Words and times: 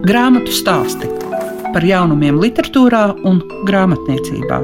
Grāmatu 0.00 0.48
stāsti 0.48 1.04
par 1.74 1.84
jaunumiem, 1.84 2.38
literatūrā 2.40 3.02
un 3.28 3.42
grāmatniecībā. 3.68 4.60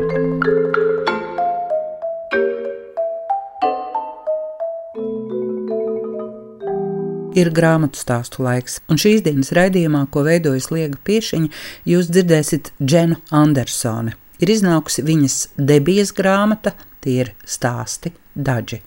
Ir 7.36 7.50
grāmatu 7.52 8.00
stāstu 8.00 8.46
laiks, 8.46 8.78
un 8.88 8.96
šīs 8.96 9.20
dienas 9.26 9.52
raidījumā, 9.52 10.06
ko 10.08 10.24
veidojas 10.24 10.70
Liega 10.72 10.96
Piešiņa, 11.04 11.52
jūs 11.84 12.08
dzirdēsiet 12.08 12.72
Dženu 12.80 13.20
Andersoni. 13.28 14.16
Ir 14.40 14.54
iznākusi 14.56 15.04
viņas 15.04 15.36
debijas 15.60 16.16
grāmata, 16.16 16.72
tie 17.04 17.18
ir 17.26 17.34
stāsti, 17.44 18.14
daži, 18.32 18.80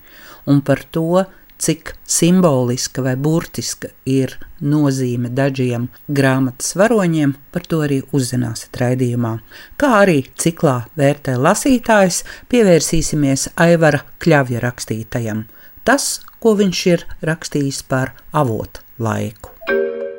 un 0.50 0.66
par 0.66 0.82
to, 0.90 1.28
cik 1.60 1.94
simboliska 2.08 3.04
vai 3.04 3.16
burtiska 3.20 3.92
ir 4.08 4.36
nozīme 4.64 5.30
dažiem 5.36 5.90
grāmatas 6.08 6.76
varoņiem, 6.80 7.36
par 7.52 7.68
to 7.68 7.82
arī 7.86 8.00
uzzināsiet 8.16 8.80
raidījumā. 8.82 9.36
Kā 9.80 9.92
arī 10.02 10.24
ciklā 10.40 10.82
vērtē 11.00 11.36
lasītājs, 11.40 12.24
pievērsīsimies 12.52 13.50
Aivara 13.60 14.04
Kļavja 14.24 14.64
rakstītajam. 14.66 15.46
Tas, 15.84 16.20
ko 16.40 16.56
viņš 16.60 16.86
ir 16.94 17.08
rakstījis 17.26 17.84
par 17.92 18.16
avotu 18.32 18.84
laiku. 19.00 19.56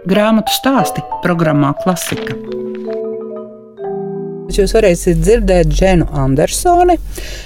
Grāmatu 0.09 0.52
stāsti 0.57 1.05
programmā 1.25 1.75
Klasika. 1.83 2.37
Jūs 4.59 4.75
varēsiet 4.75 5.21
dzirdēt 5.23 5.71
Dženu 5.71 6.09
Andersoni. 6.17 6.97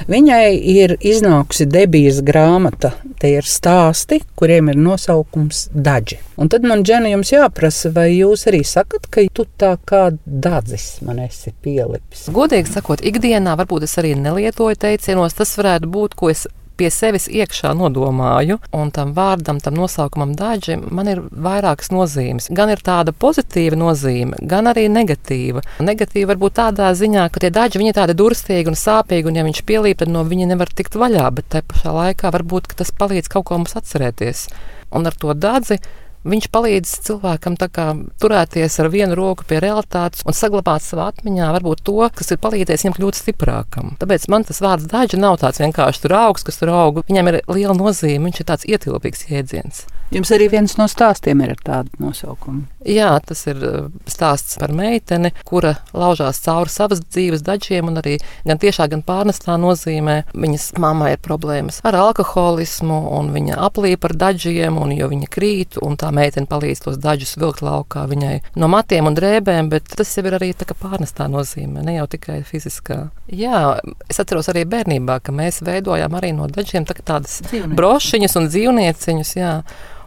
Viņai 0.09 0.55
ir 0.75 0.97
iznākusi 1.05 1.67
debijas 1.71 2.23
grāmata. 2.25 2.95
Tie 3.21 3.35
ir 3.39 3.49
stāsti, 3.49 4.21
kuriem 4.39 4.71
ir 4.73 4.81
nosaukums 4.81 5.69
Daži. 5.75 6.19
Un 6.41 6.51
tad 6.53 6.67
man, 6.67 6.83
Džena, 6.87 7.13
jums 7.13 7.31
jāprasa, 7.35 7.93
vai 7.95 8.09
jūs 8.15 8.47
arī 8.51 8.65
sakat, 8.67 9.07
ka 9.11 9.27
tu 9.35 9.47
tā 9.61 9.75
kā 9.87 10.09
dadzis 10.25 10.99
man 11.07 11.21
esi 11.27 11.55
pielipis? 11.65 12.27
Godīgi 12.35 12.75
sakot, 12.75 13.05
ikdienā 13.05 13.55
varbūt 13.61 13.87
es 13.89 13.97
arī 14.03 14.15
nelietoju 14.19 14.81
teicienos. 14.87 15.37
Tas 15.39 15.57
varētu 15.61 15.91
būt, 15.95 16.19
ko 16.19 16.33
es 16.33 16.47
pie 16.79 16.91
sevis 16.93 17.27
iekšā 17.31 17.73
nodomāju, 17.79 18.59
un 18.75 18.93
tam 18.95 19.15
vārdam, 19.17 19.61
tam 19.63 19.77
nosaukumam 19.79 20.35
daži, 20.39 20.77
man 20.79 21.11
ir 21.11 21.23
vairākas 21.31 21.93
nozīmes. 21.95 22.51
Gan 22.55 22.73
ir 22.75 22.83
tāda 22.85 23.15
pozitīva 23.15 23.79
nozīme, 23.79 24.39
gan 24.51 24.71
arī 24.71 24.87
negatīva. 24.93 25.65
Negatīva 25.85 26.33
varbūt 26.35 26.59
tādā 26.61 26.93
ziņā, 26.99 27.29
ka 27.33 27.43
tie 27.45 27.53
daži 27.55 27.81
viņi 27.81 27.95
ir 27.95 27.99
tādi 27.99 28.19
durstīgi 28.19 28.73
un 28.73 28.79
sāpīgi, 28.79 29.31
un 29.31 29.41
ja 29.41 29.47
viņš 29.47 29.65
pielīp, 29.69 30.01
tad 30.03 30.13
no 30.13 30.25
viņa 30.27 30.53
nevar 30.53 30.73
tikt 30.75 30.99
vaļā, 31.01 31.27
bet 31.35 31.51
te 31.55 31.65
pašā 31.67 31.95
laikā 31.95 32.33
varbūt 32.35 32.75
tas 32.79 32.95
palīdz 32.95 33.31
kaut 33.33 33.49
ko 33.51 33.61
mums 33.61 33.77
atcerēties. 33.79 34.49
Un 34.95 35.09
ar 35.11 35.17
to 35.19 35.35
dadzi 35.35 35.81
Viņš 36.25 36.47
palīdz 36.57 36.91
cilvēkam 37.05 37.59
kā, 37.61 37.87
turēties 38.23 38.79
ar 38.81 38.89
vienu 38.89 39.17
roku 39.19 39.45
pie 39.49 39.59
realitātes 39.61 40.25
un 40.25 40.33
saglabāt 40.37 40.81
savā 40.81 41.11
atmiņā 41.13 41.51
varbūt 41.59 41.83
to, 41.85 41.99
kas 42.17 42.33
ir 42.33 42.41
palīdzējis 42.41 42.87
viņam 42.87 42.97
kļūt 42.97 43.19
stiprākam. 43.21 43.91
Tāpēc 44.01 44.25
man 44.33 44.47
tas 44.49 44.63
vārds 44.65 44.89
daļa 44.89 45.21
nav 45.21 45.37
tāds 45.43 45.61
vienkārši 45.61 46.07
tur 46.07 46.17
augs, 46.23 46.47
kas 46.47 46.63
tur 46.63 46.73
aug. 46.73 47.03
Viņam 47.11 47.29
ir 47.29 47.41
liela 47.53 47.77
nozīme, 47.77 48.31
viņš 48.31 48.41
ir 48.41 48.49
tāds 48.49 48.65
ietilpīgs 48.65 49.27
jēdziens. 49.29 49.85
Jums 50.13 50.31
arī 50.35 50.51
viens 50.53 50.77
no 50.79 50.87
stāstiem 50.91 51.41
ir 51.45 51.55
ar 51.55 51.61
tādu 51.65 52.03
nosaukumu. 52.03 52.67
Jā, 52.85 53.15
tas 53.25 53.41
ir 53.49 53.61
uh, 53.65 53.87
stāsts 54.11 54.59
par 54.61 54.75
meiteni, 54.77 55.31
kura 55.49 55.79
laužās 55.97 56.43
cauri 56.45 56.73
savas 56.73 57.01
dzīves 57.07 57.45
daļiem, 57.47 57.89
un 57.89 58.01
arī 58.03 58.19
gan 58.45 58.61
tiešā, 58.61 58.91
gan 58.93 59.01
pārnestā 59.07 59.57
nozīmē. 59.61 60.19
Viņas 60.37 60.67
mammai 60.83 61.15
ir 61.15 61.23
problēmas 61.25 61.81
ar 61.89 61.97
alkoholismu, 61.97 62.99
un 63.17 63.33
viņa 63.35 63.57
aplīpa 63.65 64.11
ar 64.11 64.17
daļiem, 64.21 64.77
un 64.81 64.93
jo 64.93 65.09
viņa 65.13 65.31
krīt, 65.33 65.79
un 65.81 65.97
tā 66.01 66.13
meitene 66.15 66.51
palīdz 66.51 66.85
tos 66.85 67.01
daļus 67.01 67.37
vilkt 67.41 67.65
laukā 67.65 68.05
viņai 68.11 68.35
no 68.61 68.69
matiem 68.71 69.09
un 69.09 69.17
drēbēm, 69.17 69.73
bet 69.73 69.89
tas 69.97 70.13
jau 70.17 70.27
ir 70.29 70.37
arī 70.39 70.53
pārnestā 70.75 71.27
nozīmē, 71.31 71.83
ne 71.87 71.97
jau 71.97 72.07
tikai 72.11 72.43
fiziskā. 72.47 73.09
Jā, 73.33 73.81
es 74.11 74.21
atceros 74.21 74.51
arī 74.53 74.67
bērnībā, 74.69 75.19
ka 75.25 75.33
mēs 75.33 75.63
veidojām 75.65 76.15
arī 76.19 76.35
no 76.37 76.49
daļiem 76.51 76.87
tā 76.89 76.99
tādas 77.01 77.41
brošiņas 77.75 78.39
un 78.41 78.49
dzīvnieciņus. 78.53 79.35
Jā. 79.41 79.57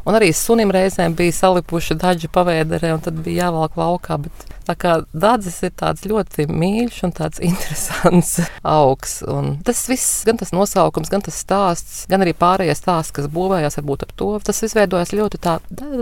Un 0.07 0.15
arī 0.15 0.29
sunim 0.35 0.71
reizēm 0.71 1.17
bija 1.17 1.35
salipuši 1.35 1.97
daži 1.99 2.29
pavēderē, 2.31 2.93
un 2.95 3.01
tad 3.03 3.17
bija 3.25 3.47
jāvelk 3.47 3.75
laukā. 3.75 4.15
Bet 4.23 4.53
tā 4.67 4.75
kā 4.79 4.93
dārdzis 5.11 5.57
ir 5.67 5.73
tāds 5.75 6.05
ļoti 6.07 6.47
mīļš 6.47 7.01
un 7.07 7.13
tāds 7.17 7.41
interesants 7.49 8.37
augs. 8.63 9.19
Un 9.27 9.57
tas 9.67 9.83
viss, 9.91 10.21
gan 10.27 10.39
tas 10.39 10.53
nosaukums, 10.55 11.11
gan 11.11 11.25
tas 11.25 11.39
stāsts, 11.43 12.05
gan 12.11 12.23
arī 12.23 12.31
pārējie 12.37 12.77
stāsti, 12.79 13.17
kas 13.19 13.31
būvējās 13.35 13.79
varbūt 13.81 14.07
ap 14.07 14.15
to, 14.19 14.31
tas 14.47 14.63
viss 14.63 14.77
veidojas 14.79 15.11
ļoti 15.17 15.43
tā 15.43 15.57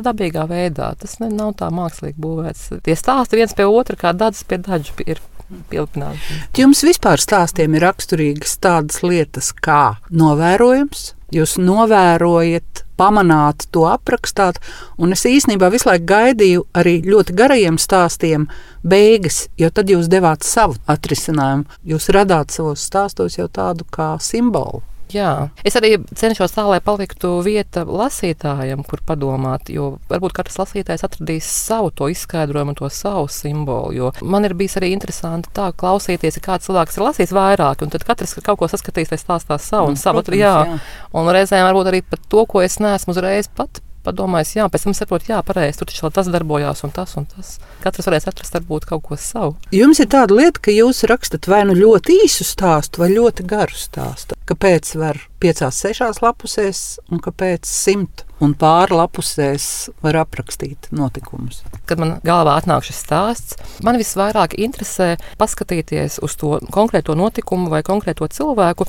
dabīgā 0.06 0.46
veidā. 0.54 0.94
Tas 1.02 1.18
ne, 1.24 1.32
nav 1.34 1.56
tā 1.58 1.72
mākslīgi 1.74 2.22
būvēts. 2.22 2.68
Tie 2.86 2.98
stāsti 3.00 3.42
viens 3.42 3.58
pie 3.58 3.66
otra, 3.66 3.98
kā 3.98 4.14
dārdzis 4.14 4.46
pie 4.46 4.62
dažu 4.62 4.94
ir 5.06 5.24
pielipināti. 5.72 6.40
Jums 6.62 6.86
vispār 6.86 7.22
stāstiem 7.22 7.78
ir 7.78 7.86
raksturīgas 7.86 8.58
tādas 8.62 9.02
lietas 9.06 9.52
kā 9.54 9.98
novērojums. 10.14 11.14
Jūs 11.34 11.58
novērojat 11.58 12.85
pamanāt, 12.98 13.68
to 13.72 13.86
aprakstāt. 13.90 14.62
Un 14.98 15.16
es 15.16 15.26
īstenībā 15.30 15.70
visu 15.74 15.90
laiku 15.90 16.08
gaidīju 16.14 16.66
arī 16.78 16.98
ļoti 17.06 17.36
garajiem 17.38 17.80
stāstiem 17.82 18.50
beigas, 18.84 19.46
jo 19.58 19.70
tad 19.70 19.92
jūs 19.92 20.10
devāt 20.12 20.48
savu 20.48 20.80
atrisinājumu. 20.88 21.70
Jūs 21.86 22.12
radāt 22.16 22.56
savos 22.56 22.86
stāstos 22.88 23.40
jau 23.40 23.48
tādu 23.52 23.88
kā 23.92 24.16
simbolu. 24.22 24.84
Jā, 25.14 25.50
es 25.68 25.76
arī 25.78 25.96
cenšos 26.18 26.56
tā, 26.56 26.66
lai 26.70 26.80
paliktu 26.84 27.38
vieta 27.46 27.86
lasītājam, 27.86 28.84
kur 28.88 29.04
padomāt. 29.06 29.70
Jo 29.74 29.96
varbūt 30.10 30.36
katrs 30.40 30.58
lasītājs 30.62 31.06
atradīs 31.06 31.48
savu 31.50 31.92
to 31.96 32.10
izskaidrojumu, 32.14 32.76
to 32.80 32.90
savu 32.94 33.28
simbolu. 33.32 33.94
Jo 33.96 34.12
man 34.22 34.48
ir 34.48 34.56
bijis 34.58 34.80
arī 34.82 34.92
interesanti 34.96 35.52
tā 35.56 35.70
klausīties, 35.78 36.42
kā 36.44 36.60
cilvēks 36.64 36.98
ir 36.98 37.08
lasījis 37.08 37.36
vairāk, 37.36 37.86
un 37.86 37.94
tad 37.94 38.06
katrs 38.08 38.38
kaut 38.42 38.62
ko 38.62 38.70
saskatīs, 38.72 39.14
lai 39.14 39.22
stāstās 39.22 39.70
savu 39.70 39.94
un 39.94 40.00
savu. 40.00 40.24
Jā. 40.36 40.56
jā, 40.66 40.78
un 41.16 41.30
reizēm 41.34 41.68
varbūt 41.68 41.92
arī 41.92 42.02
par 42.06 42.22
to, 42.32 42.48
ko 42.50 42.64
es 42.66 42.80
neesmu 42.82 43.14
uzreiz 43.14 43.52
pat 43.52 43.84
padomājis, 44.06 44.56
jā, 44.60 44.68
pēc 44.72 44.88
tam 44.88 44.96
saprot, 44.98 45.28
jā, 45.30 45.42
pareizi, 45.46 45.80
tur 45.82 45.90
taču 45.92 46.12
tas 46.14 46.30
darbojās 46.32 46.86
un 46.88 46.94
tas 46.96 47.16
un 47.20 47.28
tas. 47.30 47.56
Katrs 47.84 48.10
varēs 48.10 48.30
atrast 48.30 48.56
varbūt 48.58 48.88
kaut 48.90 49.06
ko 49.10 49.20
savu. 49.20 49.56
Jums 49.76 50.02
ir 50.04 50.10
tāda 50.14 50.38
lieta, 50.38 50.62
ka 50.68 50.76
jūs 50.76 51.04
rakstat 51.10 51.50
vai 51.52 51.64
nu 51.70 51.78
ļoti 51.78 52.22
īsu 52.26 52.48
stāstu, 52.48 53.04
vai 53.04 53.12
ļoti 53.14 53.48
garu 53.50 53.78
stāstu. 53.78 54.38
Kāpēc 54.46 54.94
var 55.02 55.20
piecās, 55.42 55.82
sešās 55.82 56.22
lapusēs 56.22 56.82
un 57.10 57.22
kāpēc 57.24 57.66
simt 57.66 58.26
un 58.44 58.54
pāri 58.60 58.96
lapusēs 58.98 59.68
var 60.04 60.20
aprakstīt 60.22 60.90
notikumus. 60.96 61.62
Kad 61.90 62.02
man 62.02 62.16
galvā 62.26 62.58
atnāk 62.60 62.86
šis 62.88 63.02
stāsts, 63.06 63.58
man 63.86 64.00
visvairāk 64.02 64.58
interesē 64.60 65.16
paskatīties 65.40 66.20
uz 66.26 66.36
to 66.40 66.60
konkrēto 66.74 67.16
notikumu 67.18 67.72
vai 67.74 67.84
konkrēto 67.86 68.28
cilvēku 68.32 68.88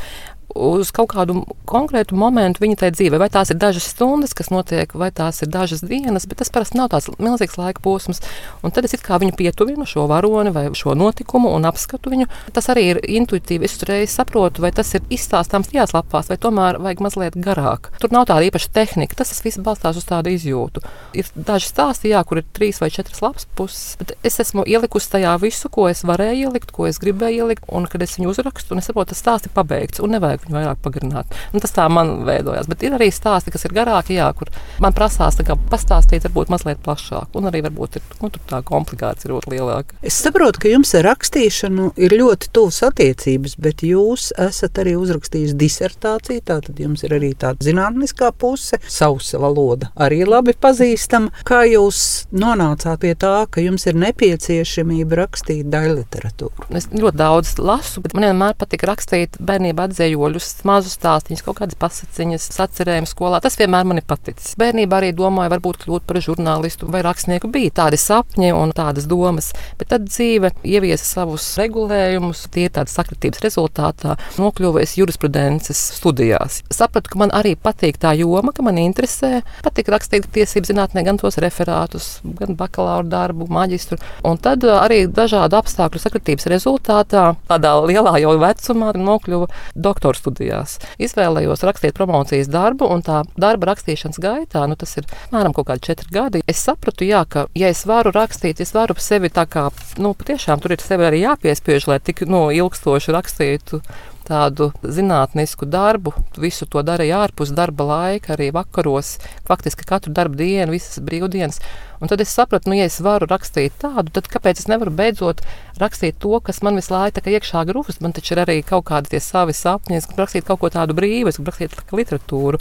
uz 0.57 0.91
kaut 0.95 1.11
kādu 1.13 1.43
konkrētu 1.69 2.17
momentu 2.19 2.63
viņa 2.65 2.81
tajā 2.81 2.95
dzīvē. 2.97 3.21
Vai 3.21 3.29
tās 3.33 3.53
ir 3.53 3.59
dažas 3.61 3.89
stundas, 3.93 4.35
kas 4.37 4.51
notiek, 4.53 4.93
vai 4.97 5.11
tās 5.15 5.43
ir 5.45 5.51
dažas 5.53 5.85
dienas, 5.87 6.27
bet 6.29 6.41
tas 6.43 6.53
parasti 6.53 6.79
nav 6.81 6.91
tāds 6.95 7.11
milzīgs 7.19 7.59
laika 7.61 7.83
posms. 7.85 8.23
Un 8.65 8.75
tad 8.75 8.89
es 8.89 8.97
kā 9.03 9.21
viņu 9.23 9.37
pietuvinu 9.39 9.87
šo 9.89 10.07
varoni 10.11 10.53
vai 10.55 10.67
šo 10.77 10.97
notikumu 10.99 11.53
un 11.55 11.69
apskatu 11.69 12.13
viņu. 12.13 12.29
Tas 12.57 12.71
arī 12.73 12.87
ir 12.95 13.03
intuitīvi. 13.21 13.67
Es 13.67 13.77
uzreiz 13.79 14.15
saprotu, 14.15 14.63
vai 14.65 14.73
tas 14.75 14.93
ir 14.97 15.05
izstāstāms 15.13 15.71
tajās 15.73 15.95
lapās, 15.97 16.31
vai 16.31 16.39
tomēr 16.41 16.81
vajag 16.83 17.03
mazliet 17.05 17.39
garāk. 17.43 17.91
Tur 18.01 18.15
nav 18.15 18.29
tāda 18.31 18.47
īpaša 18.49 18.73
tehnika. 18.75 19.19
Tas 19.19 19.35
viss 19.45 19.61
balstās 19.63 19.99
uz 20.01 20.07
tādu 20.09 20.33
izjūtu. 20.35 20.83
Ir 21.19 21.29
daži 21.35 21.71
stāsti, 21.71 22.13
jā, 22.15 22.23
kur 22.27 22.41
ir 22.41 22.49
trīs 22.57 22.81
vai 22.83 22.91
četras 22.95 23.23
lapas 23.25 23.49
puses, 23.59 23.97
bet 24.01 24.15
es 24.27 24.41
esmu 24.43 24.65
ielikusi 24.67 25.13
tajā 25.17 25.37
visu, 25.43 25.71
ko 25.73 25.89
es 25.91 26.05
varēju 26.07 26.51
ielikt, 26.51 26.73
ko 26.75 26.87
es 26.89 27.01
gribēju 27.03 27.47
ielikt, 27.47 27.67
un 27.69 27.89
kad 27.91 28.03
es 28.05 28.17
viņu 28.19 28.33
uzrakstu, 28.33 28.75
un 28.75 28.83
es 28.83 28.89
saprotu, 28.91 29.13
tas 29.13 29.23
stāsts 29.23 29.51
ir 29.51 29.55
pabeigts 29.57 30.03
un 30.03 30.15
nevajag 30.17 30.46
viņu 30.47 30.57
vairāk 30.57 30.83
pagarināt. 30.85 31.37
Un 31.53 31.63
tas 31.65 31.75
tā 31.75 31.87
man 31.93 32.25
veidojās. 32.27 32.69
Bet 32.71 32.85
ir 32.87 32.97
arī 32.97 33.11
stāsti, 33.15 33.53
kas 33.55 33.67
ir 33.67 33.75
garāki, 33.77 34.17
jā, 34.19 34.29
kur 34.37 34.51
man 34.83 34.95
prasās 34.97 35.39
pastāstīt, 35.71 36.27
varbūt 36.27 36.51
mazliet 36.53 36.81
plašāk. 36.85 37.35
Un 37.37 37.49
arī 37.51 37.63
varbūt 37.67 37.99
ir, 37.99 38.07
nu, 38.23 38.31
tā 38.51 38.63
komplikācija 38.67 39.29
ir 39.29 39.37
ļoti 39.37 39.53
lielāka. 39.55 39.99
Es 40.07 40.19
saprotu, 40.23 40.63
ka 40.63 40.73
jums 40.73 40.95
ar 40.99 41.07
rakstīšanu 41.11 41.93
ir 42.01 42.17
ļoti 42.17 42.51
tuvas 42.55 42.83
attiecības, 42.87 43.57
bet 43.63 43.85
jūs 43.87 44.31
esat 44.47 44.81
arī 44.83 44.97
uzrakstījis 45.01 45.57
disertāciju. 45.59 46.45
Tātad 46.47 46.81
jums 46.81 47.05
ir 47.07 47.17
arī 47.17 47.33
tāda 47.39 47.67
zinātniskā 47.67 48.33
puse, 48.39 48.81
sausa 48.87 49.41
valoda 49.43 49.91
arī 49.97 50.23
labi 50.29 50.55
pazīstama. 50.61 51.33
Kā 51.47 51.63
jūs 51.69 52.27
nonācāt 52.35 53.03
pie 53.03 53.15
tā, 53.19 53.35
ka 53.51 53.65
jums 53.65 53.87
ir 53.89 53.99
nepieciešamība 54.01 55.21
rakstīt 55.23 55.69
daļu 55.73 55.99
literatūru? 56.01 56.69
Es 56.77 56.89
ļoti 56.93 57.21
daudz 57.21 57.57
lasu, 57.61 58.03
bet 58.05 58.17
man 58.17 58.29
vienmēr 58.31 58.57
patika 58.59 58.91
rakstīt 58.93 59.39
bērnībā 59.43 59.89
atzējoļu 59.91 60.36
apstākļus, 60.37 60.65
mazus 60.67 60.97
stāstīņus, 60.97 61.43
kaut 61.45 61.59
kādas 61.61 61.79
pasakiņas, 61.81 62.49
sacerējumus 62.57 63.13
skolā. 63.15 63.41
Tas 63.41 63.57
vienmēr 63.59 63.87
man 63.87 64.01
ir 64.01 64.07
paticis. 64.07 64.55
Bērnībā 64.59 65.01
arī 65.01 65.13
domāju, 65.17 65.53
varbūt 65.55 65.85
kļūt 65.85 66.07
par 66.07 66.21
žurnālistu 66.21 66.89
vai 66.91 67.03
rakstnieku. 67.05 67.49
Bija 67.49 67.73
tādi 67.83 67.99
sapņi 68.01 68.53
un 68.55 68.73
tādas 68.77 69.07
domas, 69.09 69.53
bet 69.79 69.91
tad 69.93 70.09
dzīve 70.09 70.53
ieviesa 70.65 71.05
savus 71.05 71.47
regulējumus. 71.61 72.47
Tie 72.53 72.67
ir 72.69 72.75
tādas 72.75 72.97
sakritības 72.97 73.43
rezultātā. 73.45 74.17
Nokļuvu 74.41 74.83
es 74.83 74.97
jurisprudences 74.99 75.81
studijās. 75.97 76.63
Sapratu, 76.73 77.13
ka 77.13 77.21
man 77.25 77.33
arī 77.35 77.57
patīk 77.57 78.01
tā 78.03 78.13
joma, 78.19 78.53
ka 78.53 78.65
man 78.67 78.81
interesē. 78.81 79.43
Patīk 79.65 79.91
rakstīt 79.93 80.29
tiesību 80.35 80.69
zinātnē 80.73 81.05
gan 81.07 81.21
tos 81.21 81.39
referātus, 81.43 82.19
gan 82.41 82.57
bakalaura 82.59 83.07
darbu, 83.07 83.49
maģistru. 83.53 84.01
Un 84.27 84.41
tad 84.43 84.65
uh, 84.67 84.81
arī 84.83 85.05
dažādu 85.09 85.59
apstākļu 85.61 86.03
sakritības 86.03 86.49
rezultātā, 86.51 87.29
tādā 87.49 87.75
lielā 87.87 88.17
jau 88.23 88.37
vecumā, 88.41 88.93
nokļuvu 88.97 89.49
doktora 89.87 90.16
studijās. 90.17 90.79
Izvēlējos 91.03 91.65
rakstīt 91.67 91.97
promocijas 91.97 92.51
darbu, 92.53 92.89
un 92.93 93.05
tā 93.07 93.23
darba 93.41 93.73
rakstīšanas 93.73 94.21
gaitā, 94.23 94.65
nu, 94.71 94.79
tas 94.81 94.97
ir 94.99 95.09
apmēram 95.29 95.55
kaut 95.57 95.71
kādi 95.71 95.89
četri 95.91 96.13
gadi. 96.15 96.43
Es 96.49 96.65
sapratu, 96.67 97.07
jā, 97.09 97.23
ka, 97.29 97.47
ja 97.57 97.71
es 97.73 97.85
varu 97.89 98.15
rakstīt, 98.17 98.61
es 98.65 98.75
varu 98.77 98.97
sevi 99.01 99.31
tā 99.33 99.47
kā, 99.51 99.69
nu, 100.03 100.15
patiešām 100.19 100.63
tur 100.63 100.77
ir 100.77 100.85
sevi 100.85 101.09
arī 101.09 101.23
jāpiespiež, 101.25 101.89
lai 101.91 102.01
tik 102.03 102.27
nu, 102.29 102.47
ilgstoši 102.55 103.17
rakstītu 103.17 103.83
tādu 104.27 104.71
zinātnisku 104.83 105.69
darbu. 105.71 106.13
Visu 106.41 106.67
to 106.71 106.83
darīja 106.87 107.23
ārpus 107.25 107.53
darba 107.57 107.87
laika, 107.89 108.35
arī 108.35 108.51
vakaros, 108.55 109.17
faktiski 109.49 109.87
katru 109.89 110.15
darbu 110.17 110.39
dienu, 110.41 110.75
visas 110.75 111.01
brīvdienas. 111.05 111.61
Un 112.01 112.11
tad 112.13 112.21
es 112.21 112.33
sapratu, 112.35 112.69
nu, 112.69 112.77
ja 112.77 112.85
es 112.91 112.99
varu 113.01 113.29
rakstīt 113.31 113.79
tādu, 113.81 114.11
tad 114.13 114.29
kāpēc 114.29 114.61
es 114.61 114.69
nevaru 114.69 114.93
beidzot 114.93 115.41
rakstīt 115.81 116.19
to, 116.21 116.35
kas 116.45 116.61
man 116.67 116.77
visu 116.77 116.93
laiku 116.93 117.25
iekšā 117.33 117.63
grūst? 117.71 118.03
Man 118.05 118.13
taču 118.17 118.35
ir 118.35 118.43
arī 118.45 118.59
kaut 118.67 118.85
kādi 118.91 119.21
savi 119.23 119.57
sapņi, 119.57 119.97
es 119.97 120.09
gribu 120.11 120.25
rakstīt 120.27 120.45
kaut 120.49 120.61
ko 120.61 120.73
tādu 120.75 120.97
brīvu, 120.99 121.33
es 121.33 121.41
gribu 121.41 121.55
rakstīt 121.55 121.97
literatūru. 121.97 122.61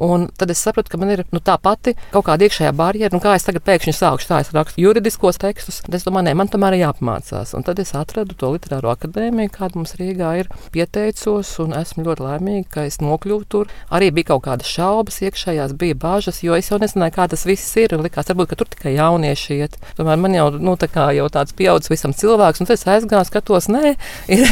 Un 0.00 0.28
tad 0.40 0.50
es 0.50 0.62
sapratu, 0.64 0.88
ka 0.88 0.98
man 1.00 1.12
ir 1.12 1.24
nu, 1.28 1.42
tā 1.44 1.58
pati 1.60 1.92
kaut 2.14 2.24
kāda 2.30 2.46
iekšējā 2.46 2.70
barjera, 2.76 3.12
nu, 3.12 3.20
kā 3.20 3.34
es 3.36 3.44
tagad 3.44 3.66
pēkšņi 3.66 3.92
sākšu 3.98 4.30
tā, 4.30 4.38
es 4.40 4.52
rakstu 4.56 4.80
juridiskos 4.80 5.36
tekstus. 5.42 5.82
Es 5.92 6.06
domāju, 6.06 6.30
nē, 6.30 6.34
man 6.40 6.48
tomēr 6.48 6.78
ir 6.78 6.86
jāapmācās. 6.86 7.52
Un 7.58 7.66
tad 7.66 7.82
es 7.82 7.92
atradu 7.98 8.32
to 8.40 8.54
literāro 8.54 8.94
akadēmiju, 8.94 9.52
kāda 9.52 9.76
mums 9.76 9.92
Rīgā 10.00 10.30
ir. 10.40 10.48
Pieteicos, 10.72 11.50
un 11.60 11.74
esmu 11.76 12.06
ļoti 12.06 12.24
laimīga, 12.24 12.68
ka 12.72 12.86
es 12.88 12.96
nokļuvu 13.04 13.44
tur. 13.52 13.74
Arī 13.92 14.08
bija 14.16 14.30
kaut 14.32 14.46
kādas 14.46 14.70
šaubas 14.72 15.20
iekšējās, 15.26 15.76
bija 15.76 15.98
bažas, 16.00 16.40
jo 16.46 16.56
es 16.56 16.72
jau 16.72 16.80
nezināju, 16.80 17.16
kā 17.18 17.28
tas 17.34 17.44
viss 17.44 17.76
ir. 17.76 17.92
Likās, 18.00 18.32
varbūt, 18.32 18.54
ka 18.54 18.60
tur 18.62 18.72
tikai 18.72 18.94
jaunieši 18.96 19.60
iet. 19.60 19.76
Tomēr 20.00 20.16
man 20.22 20.38
jau, 20.38 20.48
nu, 20.56 20.78
tā 20.80 20.88
kā 20.88 21.10
jau 21.16 21.28
tāds 21.28 21.52
pieaudzis 21.58 21.92
visam 21.92 22.16
cilvēks, 22.16 22.64
un 22.64 22.72
es 22.72 22.86
aizgāju, 22.88 23.28
skatos, 23.28 23.68
nē, 23.68 23.94
ir 24.38 24.48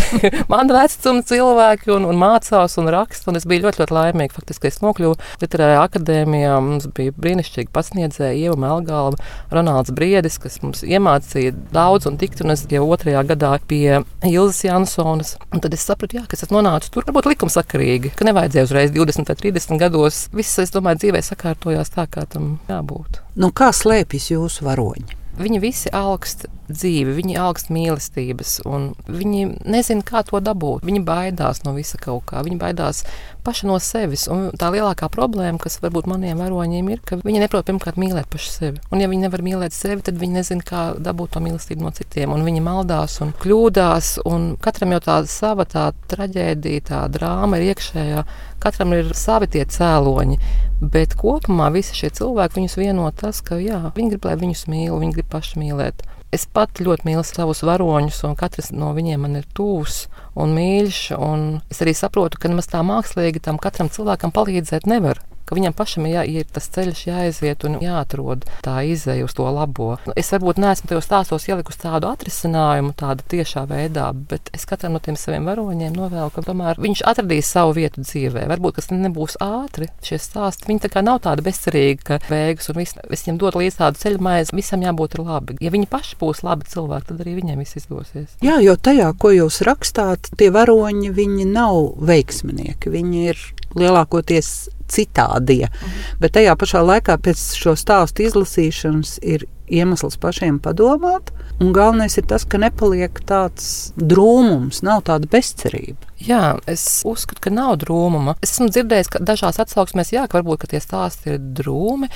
man 0.53 0.69
vecuma 0.77 1.25
cilvēki 1.25 1.97
un, 1.97 2.11
un 2.13 2.21
mācās 2.21 2.77
un 2.83 2.93
raksta. 2.93 3.33
Un 3.33 3.41
es 3.41 3.49
biju 3.49 3.67
ļoti, 3.67 3.83
ļoti 3.83 3.97
laimīga. 3.97 4.37
Faktiski 4.37 4.71
es 4.71 4.81
nokļuvu 4.85 5.17
Literārajā 5.43 5.83
akadēmijā. 5.87 6.55
Mums 6.65 6.89
bija 6.97 7.15
brīnišķīgi 7.17 7.73
pasniedzēji, 7.75 8.47
Ieva 8.47 8.57
Melgāla, 8.63 9.19
Ronalds 9.55 9.93
Briedis, 9.95 10.39
kas 10.43 10.61
mums 10.65 10.85
iemācīja 10.87 11.55
daudz 11.75 12.09
un 12.11 12.19
tikt. 12.21 12.43
Un 12.45 12.55
es 12.55 12.65
jau 12.71 12.85
otrajā 12.89 13.25
gadā 13.29 13.53
pie 13.71 14.01
Ilzas 14.27 14.65
Jansonas. 14.67 15.37
Un 15.53 15.65
tad 15.65 15.77
es 15.77 15.87
sapratu, 15.87 16.19
jā, 16.21 16.25
ka 16.29 16.39
es 16.39 16.53
nonācu 16.55 16.93
tur, 16.95 17.07
varbūt 17.09 17.31
likumsakarīgi, 17.35 18.15
ka 18.19 18.29
nevajadzēja 18.29 18.69
uzreiz 18.69 18.95
20 18.95 19.33
vai 19.33 19.39
30 19.45 19.83
gados. 19.85 20.25
Viss, 20.35 20.59
es 20.63 20.75
domāju, 20.75 21.05
dzīvē 21.05 21.23
sakārtojās 21.25 21.95
tā, 21.95 22.09
kā 22.11 22.27
tam 22.31 22.57
jābūt. 22.71 23.23
Nu, 23.39 23.53
kā 23.55 23.73
slēpjas 23.75 24.33
jūsu 24.35 24.67
varoņi? 24.69 25.19
Viņi 25.39 25.61
visi 25.63 25.91
augst 25.95 26.49
dzīvi, 26.67 27.13
viņi 27.15 27.37
augst 27.39 27.71
mīlestības, 27.71 28.57
un 28.67 28.91
viņi 29.07 29.45
nezina, 29.71 30.03
kā 30.03 30.25
to 30.27 30.41
dabūt. 30.43 30.83
Viņi 30.89 31.05
baidās 31.07 31.63
no 31.63 31.77
visa 31.77 32.01
kaut 32.03 32.27
kā, 32.29 32.43
viņi 32.43 32.59
baidās 32.59 33.05
paši 33.49 33.69
no 33.71 33.79
sevis. 33.81 34.27
Un 34.33 34.51
tā 34.61 34.69
lielākā 34.75 35.09
problēma, 35.13 35.61
kas 35.63 35.79
varbūt 35.81 36.09
maniem 36.11 36.41
varoņiem 36.43 36.91
ir, 36.93 37.01
ka 37.09 37.17
viņi 37.23 37.41
neprot 37.41 37.65
pirmkārt 37.69 37.97
mīlēt 38.01 38.29
paši 38.29 38.53
sevi. 38.53 38.83
Un, 38.93 39.01
ja 39.01 39.09
viņi 39.09 39.25
nevar 39.25 39.45
mīlēt 39.47 39.77
sevi, 39.77 40.05
tad 40.05 40.21
viņi 40.21 40.37
nezina, 40.37 40.67
kā 40.69 40.83
dabūt 41.01 41.33
to 41.37 41.43
mīlestību 41.45 41.87
no 41.87 41.93
citiem. 41.97 42.35
Un 42.37 42.45
viņi 42.45 42.65
maldās 42.65 43.17
un 43.25 43.33
kļūdās, 43.41 44.13
un 44.29 44.51
katram 44.61 44.93
jau 44.97 45.01
tāda 45.09 45.33
sava 45.33 45.65
tā 45.69 45.89
traģēdija, 46.13 46.85
tā 46.93 47.01
drāma 47.15 47.61
ir 47.61 47.71
iekšējā. 47.73 48.27
Katram 48.61 48.93
ir 48.99 49.15
savi 49.17 49.49
tie 49.55 49.65
cēloņi, 49.71 50.39
bet 50.83 51.17
kopumā 51.19 51.71
visi 51.75 51.97
šie 51.97 52.13
cilvēki 52.21 52.61
viņus 52.61 52.79
vieno 52.81 53.09
tas, 53.17 53.41
ka 53.41 53.61
jā, 53.63 53.81
viņi 53.97 54.17
grib, 54.17 54.29
lai 54.29 54.39
viņus 54.45 54.69
mīl, 54.69 54.99
viņi 54.99 55.21
grib 55.21 55.33
paši 55.33 55.63
mīlēt. 55.63 56.05
Es 56.35 56.45
pat 56.45 56.83
ļoti 56.85 57.07
mīlu 57.09 57.23
savus 57.25 57.63
varoņus, 57.65 58.19
un 58.29 58.35
katrs 58.37 58.69
no 58.77 58.91
viņiem 58.97 59.23
man 59.25 59.39
ir 59.41 59.47
tuvs 59.57 60.03
un 60.37 60.53
mīļš. 60.57 60.99
Un 61.17 61.47
es 61.73 61.81
arī 61.85 61.95
saprotu, 61.97 62.41
ka 62.41 62.51
nemaz 62.53 62.69
tā 62.69 62.83
mākslīgi 62.85 63.41
tam 63.47 63.61
katram 63.63 63.89
cilvēkam 63.93 64.35
palīdzēt 64.37 64.85
nevar 64.91 65.23
ka 65.49 65.57
viņam 65.57 65.77
pašam 65.77 66.07
ir 66.09 66.19
jāiet 66.19 66.53
tas 66.53 66.69
ceļš, 66.75 67.05
jāaiziet 67.09 67.65
un 67.69 67.79
jāatrod 67.83 68.45
tā 68.65 68.77
izēja 68.89 69.27
uz 69.27 69.35
to 69.37 69.47
labo. 69.49 69.95
Nu, 70.07 70.15
es 70.19 70.29
varbūt 70.35 70.61
neesmu 70.61 70.91
tajos 70.91 71.09
stāstos 71.09 71.49
ielikusi 71.49 71.81
tādu 71.87 72.11
atrisinājumu, 72.11 72.93
tādu 72.99 73.25
tiešā 73.33 73.65
veidā, 73.71 74.11
bet 74.31 74.51
es 74.57 74.67
katram 74.69 74.97
no 74.97 75.03
tiem 75.05 75.17
saviem 75.19 75.49
varoņiem 75.49 75.97
novēlu, 75.97 76.33
ka 76.35 76.45
tomēr 76.45 76.81
viņš 76.83 77.05
atradīs 77.09 77.51
savu 77.55 77.77
vietu 77.79 78.05
dzīvē. 78.05 78.45
Varbūt 78.53 78.79
tas 78.81 78.91
nebūs 78.93 79.39
ātri, 79.45 79.89
šie 80.05 80.21
stāsti. 80.23 80.69
Viņi 80.69 80.85
tā 80.85 80.93
kā 80.93 81.03
nav 81.05 81.23
tādi 81.25 81.45
bezcerīgi, 81.49 82.05
ka 82.11 82.21
beigas 82.29 82.69
un 82.73 82.81
viss, 82.83 82.99
es 83.09 83.25
viņiem 83.25 83.41
dodu 83.41 83.63
līdz 83.63 83.81
tādu 83.81 84.03
ceļu 84.03 84.23
maizi, 84.29 84.57
visam 84.59 84.85
jābūt 84.85 85.19
labi. 85.23 85.59
Ja 85.65 85.73
viņi 85.75 85.89
paši 85.91 86.19
būs 86.21 86.45
labi 86.47 86.69
cilvēki, 86.69 87.09
tad 87.11 87.23
arī 87.25 87.39
viņiem 87.41 87.63
viss 87.63 87.79
izdosies. 87.81 88.37
Jā, 88.45 88.59
jo 88.65 88.77
tajā, 88.77 89.11
ko 89.21 89.33
jūs 89.35 89.63
rakstāt, 89.67 90.33
tie 90.39 90.51
varoņi, 90.55 91.13
viņi 91.17 91.49
nav 91.51 91.95
veiksminieki. 92.09 92.93
Viņi 92.93 93.25
ir 93.33 93.47
lielākoties 93.79 94.53
citādie. 94.89 95.69
Mhm. 95.69 96.19
Bet 96.21 96.37
tajā 96.39 96.57
pašā 96.59 96.83
laikā 96.85 97.19
pēc 97.23 97.45
šo 97.59 97.77
stāstu 97.79 98.27
izlasīšanas 98.29 99.19
ir 99.23 99.47
iemesls 99.71 100.19
pašiem 100.21 100.59
padomāt. 100.63 101.33
Un 101.59 101.73
galvenais 101.75 102.15
ir 102.21 102.27
tas, 102.31 102.45
ka 102.47 102.61
nepaliek 102.63 103.19
tāds 103.27 103.91
drūmums, 103.99 104.85
nav 104.87 105.03
tāda 105.09 105.27
bezcerība. 105.31 106.09
Jā, 106.19 106.57
es 106.67 106.83
uzskatu, 107.07 107.39
ka 107.45 107.51
nav 107.55 107.77
drūmuma. 107.79 108.35
Es 108.43 108.57
esmu 108.57 108.67
dzirdējis, 108.73 109.11
ka 109.13 109.21
dažās 109.23 109.61
atsauksmēs, 109.63 110.11
jā, 110.11 110.25
ka 110.27 110.41
varbūt 110.41 110.65
ka 110.65 110.71
tie 110.73 110.81
stāsti 110.83 111.37
ir 111.37 111.39
drūmi. 111.39 112.09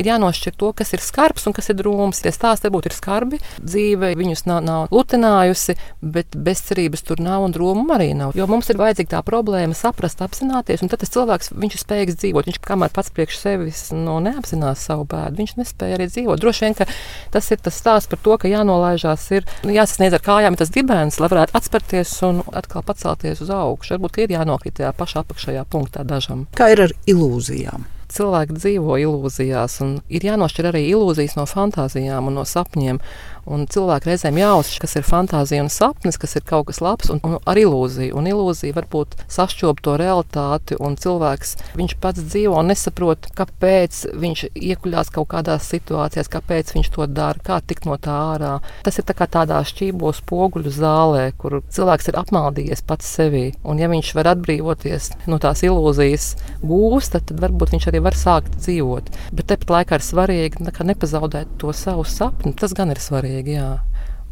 Ir 0.00 0.08
jānošķir 0.08 0.54
to, 0.56 0.70
kas 0.76 0.94
ir 0.96 1.04
skarbs 1.04 1.44
un 1.48 1.56
kas 1.56 1.68
ir 1.68 1.76
drūms. 1.76 2.22
Tie 2.24 2.32
stāsti 2.32 2.68
varbūt 2.68 2.88
ir 2.88 2.96
skarbi, 2.96 3.40
dzīve 3.60 4.14
viņus 4.16 4.46
nav, 4.48 4.62
nav 4.64 4.94
lutinājusi, 4.94 5.76
bet 6.00 6.38
bezcerības 6.40 7.04
tur 7.04 7.20
nav 7.20 7.44
un 7.44 7.56
drūmuma 7.56 7.98
arī 7.98 8.14
nav. 8.16 8.32
Jo 8.38 8.48
mums 8.48 8.72
ir 8.72 8.80
vajadzīga 8.80 9.18
tā 9.18 9.20
problēma 9.28 9.76
saprast, 9.76 10.24
apzināties, 10.24 10.80
un 10.80 10.92
tad 10.92 11.04
tas 11.04 11.12
cilvēks 11.12 11.52
viņš 11.52 11.76
ir 11.76 11.84
spējīgs 11.84 12.20
dzīvot. 12.22 12.48
Viņš 12.48 12.62
kamēr 12.64 12.96
pats 12.96 13.12
priekš 13.12 13.42
sevis 13.42 13.82
no 13.92 14.16
nu, 14.16 14.30
neapzinās 14.30 14.88
savu 14.88 15.04
bēdu, 15.10 15.36
viņš 15.42 15.56
nespēja 15.60 16.00
arī 16.00 16.08
dzīvot. 16.08 16.40
Droši 16.40 16.64
vien, 16.64 16.80
ka 16.80 16.88
tas 17.34 17.52
ir 17.52 17.60
tas 17.60 17.76
stāsts 17.76 18.10
par 18.10 18.22
to, 18.24 18.40
ka 18.40 18.48
jānolaižās, 18.48 19.28
ir 19.36 19.48
jāsasniedz 19.68 20.16
ar 20.16 20.24
kājām 20.24 20.56
tas 20.56 20.72
dibens, 20.72 21.20
lai 21.20 21.28
varētu 21.32 21.56
atspērties 21.60 22.16
un 22.26 22.42
atkal 22.56 22.86
pacelties 22.86 23.44
uz 23.44 23.50
uz 23.50 23.56
augšu. 23.58 23.96
Varbūt 23.96 24.22
ir 24.22 24.36
jānokrīt 24.36 24.78
tajā 24.78 24.92
pašā 24.96 25.24
apakšējā 25.24 25.64
punktā 25.70 26.04
dažam. 26.06 26.46
Kā 26.56 26.70
ir 26.72 26.86
ar 26.86 26.94
ilūzijām? 27.10 27.86
Cilvēki 28.10 28.56
dzīvo 28.58 28.96
ilūzijās, 28.98 29.76
un 29.84 29.92
ir 30.10 30.24
jānošķir 30.26 30.72
arī 30.72 30.82
ilūzijas 30.90 31.36
no 31.38 31.46
fantāzijām 31.46 32.26
un 32.26 32.40
no 32.40 32.46
sapņiem. 32.46 32.98
Un 33.48 33.64
cilvēki 33.70 34.10
reizēm 34.10 34.38
jāuzsver, 34.40 34.82
kas 34.84 34.96
ir 34.98 35.06
fantāzija 35.06 35.64
un 35.64 35.70
sapnis, 35.72 36.18
kas 36.20 36.36
ir 36.36 36.44
kaut 36.46 36.68
kas 36.68 36.80
labs, 36.84 37.10
un, 37.12 37.20
un 37.24 37.38
ar 37.48 37.60
ilūziju. 37.60 38.14
Un 38.18 38.28
ilūzija 38.28 38.76
varbūt 38.76 39.16
sašķob 39.32 39.80
to 39.84 39.96
realitāti, 40.00 40.76
un 40.80 40.98
cilvēks 41.00 41.56
pats 42.00 42.20
dzīvo 42.20 42.58
un 42.60 42.70
nesaprot, 42.70 43.30
kāpēc 43.36 44.02
viņš 44.20 44.44
iekuļās 44.54 45.12
kaut 45.14 45.30
kādās 45.32 45.68
situācijās, 45.72 46.30
kāpēc 46.32 46.74
viņš 46.76 46.90
to 46.94 47.06
dara, 47.10 47.40
kā 47.44 47.60
tikt 47.64 47.88
no 47.88 47.96
tā 48.00 48.14
ārā. 48.34 48.52
Tas 48.84 49.00
ir 49.00 49.06
tā 49.08 49.16
kā 49.16 49.28
tādā 49.30 49.60
šķībos 49.66 50.22
poguļu 50.28 50.72
zālē, 50.76 51.24
kur 51.40 51.60
cilvēks 51.72 52.12
ir 52.12 52.20
apmaldījies 52.20 52.84
pats 52.86 53.08
sevi. 53.16 53.46
Un 53.64 53.80
ja 53.80 53.90
viņš 53.92 54.12
var 54.18 54.32
atbrīvoties 54.34 55.10
no 55.30 55.40
tās 55.42 55.64
ilūzijas 55.66 56.30
gūsta, 56.62 57.22
tad 57.24 57.40
varbūt 57.42 57.74
viņš 57.74 57.90
arī 57.90 58.04
var 58.04 58.18
sākt 58.18 58.60
dzīvot. 58.60 59.10
Bet 59.36 59.50
tepat 59.52 59.74
laikā 59.76 59.98
ir 59.98 60.06
svarīgi 60.06 60.70
nepazaudēt 60.90 61.58
to 61.60 61.74
savu 61.76 62.06
sapni. 62.08 62.54
Tas 62.56 62.74
gan 62.76 62.92
ir 62.92 63.00
svarīgi 63.02 63.29
svarīgi. 63.30 63.56
Jā. 63.58 63.80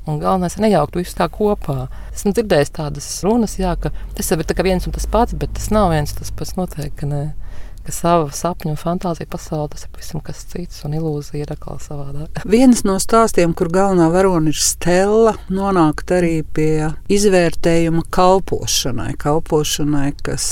Un 0.09 0.21
galvenais 0.23 0.57
ir 0.57 0.65
nejaukt 0.65 0.97
visu 0.97 1.17
tā 1.19 1.29
kopā. 1.29 1.89
Esmu 2.15 2.33
dzirdējis 2.33 2.73
tādas 2.73 3.09
runas, 3.25 3.59
jā, 3.59 3.77
ka 3.77 3.93
tas 4.17 4.31
jau 4.31 4.39
ir 4.41 4.65
viens 4.65 4.87
un 4.87 4.93
tas 4.93 5.07
pats, 5.07 5.35
bet 5.35 5.53
tas 5.55 5.71
nav 5.71 5.93
viens 5.93 6.15
tas 6.17 6.31
pats. 6.33 6.57
Noteikti, 6.57 7.05
ka, 7.05 7.35
ka 7.85 7.93
sava 7.93 8.31
sapņu 8.33 8.73
un 8.73 8.81
fantāzija 8.81 9.29
pasaule 9.29 9.69
tas 9.69 9.85
ir 9.85 9.93
pavisam 9.93 10.23
kas 10.25 10.47
cits, 10.49 10.81
un 10.85 10.97
ilūzija 10.97 11.45
ir 11.45 11.53
atkal 11.53 11.77
savādāk. 11.77 12.41
Viens 12.57 12.87
no 12.89 12.97
stāstiem, 12.97 13.53
kur 13.53 13.69
galvenā 13.69 14.09
varone 14.09 14.49
ir 14.49 14.57
stela, 14.57 15.37
nonākt 15.53 16.09
arī 16.17 16.41
pie 16.57 16.89
izvērtējuma 17.13 18.09
kalpošanai, 18.09 19.13
kalpošanai 19.21 20.15
kas 20.25 20.49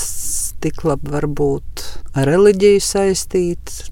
tik 0.61 0.85
labi 0.85 1.17
var 1.17 1.25
būt 1.25 1.87
ar 2.13 2.29
reliģiju 2.29 2.85
saistīts 2.93 3.87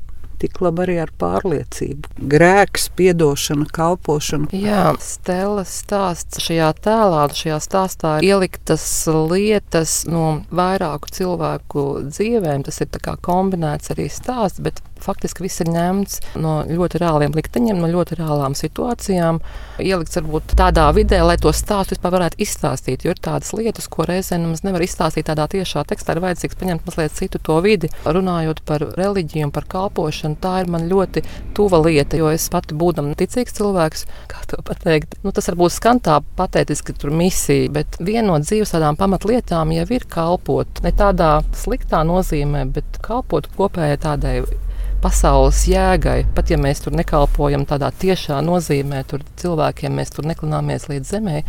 tik 0.45 0.61
labi 0.63 0.85
arī 0.85 0.97
ar 1.03 1.11
pārliecību. 1.19 2.15
Grēks, 2.31 2.87
piedošana, 2.97 3.67
kalpošana. 3.75 4.49
Jā, 4.55 4.93
Stela 5.03 5.65
stāsts 5.67 6.41
šajā 6.45 6.71
tēlā, 6.85 7.25
šajā 7.35 7.59
stāstā 7.63 8.15
ir 8.19 8.29
ieliktas 8.31 8.85
lietas 9.31 10.03
no 10.09 10.41
vairāku 10.55 11.11
cilvēku 11.15 11.85
dzīvēm. 12.09 12.65
Tas 12.67 12.81
ir 12.83 12.91
kombinēts 13.25 13.93
arī 13.95 14.07
stāsts, 14.11 14.61
bet 14.63 14.81
faktiski 15.03 15.45
viss 15.45 15.61
ir 15.63 15.69
ņemts 15.73 16.19
no 16.41 16.57
ļoti 16.67 17.01
reāliem 17.01 17.35
likteņiem, 17.35 17.79
no 17.81 17.89
ļoti 17.91 18.19
reālām 18.19 18.55
situācijām. 18.57 19.41
Ielikts 19.83 20.19
varbūt 20.19 20.55
tādā 20.57 20.87
vidē, 20.95 21.21
lai 21.25 21.37
to 21.41 21.51
stāstu 21.55 21.95
vispār 21.95 22.15
varētu 22.15 22.39
izstāstīt. 22.45 23.05
Jo 23.05 23.13
ir 23.15 23.21
tādas 23.23 23.51
lietas, 23.57 23.89
ko 23.91 24.07
reizē 24.07 24.39
nemaz 24.41 24.63
nevar 24.65 24.83
izstāstīt 24.85 25.27
tādā 25.29 25.47
tiešā 25.51 25.85
tekstā. 25.89 26.15
Ir 26.15 26.23
vajadzīgs 26.25 26.59
paņemt 26.59 26.87
mazliet 26.87 27.15
citu 27.17 27.41
to 27.43 27.59
vidi. 27.65 27.91
Runājot 28.05 28.61
par 28.67 28.85
reliģiju 28.95 29.49
un 29.49 29.53
par 29.55 29.67
kalpošanu, 29.71 30.39
tā 30.41 30.57
ir 30.63 30.71
man 30.71 30.87
ļoti 30.91 31.25
tuva 31.57 31.81
lieta. 31.85 32.19
Jo 32.19 32.31
es 32.33 32.47
pati 32.53 32.77
būdama 32.77 33.15
ticīgs 33.19 33.57
cilvēks, 33.57 34.05
kā 34.31 34.43
to 34.49 34.61
pateikt, 34.65 35.17
nu, 35.23 35.33
tas 35.35 35.49
varbūt 35.51 35.75
skan 35.75 36.01
tā 36.03 36.19
patētiski, 36.39 36.95
tur 36.99 37.13
misija, 37.15 37.71
bet 37.75 37.99
viena 37.99 38.27
no 38.31 38.39
dzīves 38.43 38.73
tādām 38.75 38.97
pamatlietām 38.99 39.73
jau 39.75 39.87
ir 39.97 40.07
kalpot. 40.11 40.83
Ne 40.85 40.93
tādā 40.95 41.39
sliktā 41.57 42.03
nozīmē, 42.07 42.65
bet 42.75 43.01
kalpot 43.05 43.49
kopējai 43.57 43.99
tādai 44.05 44.37
pasaules 45.05 45.59
jēgai. 45.69 46.23
Pat 46.33 46.49
ja 46.49 46.57
mēs 46.57 46.81
tur 46.81 46.95
nekalpojam 46.97 47.67
tādā 47.69 47.91
tiešā 47.93 48.39
nozīmē, 48.45 49.03
tur 49.09 49.21
cilvēkiem 49.37 49.99
mēs 49.99 50.15
tur 50.15 50.25
neklināmies 50.25 50.87
līdz 50.89 51.11
zemē, 51.13 51.41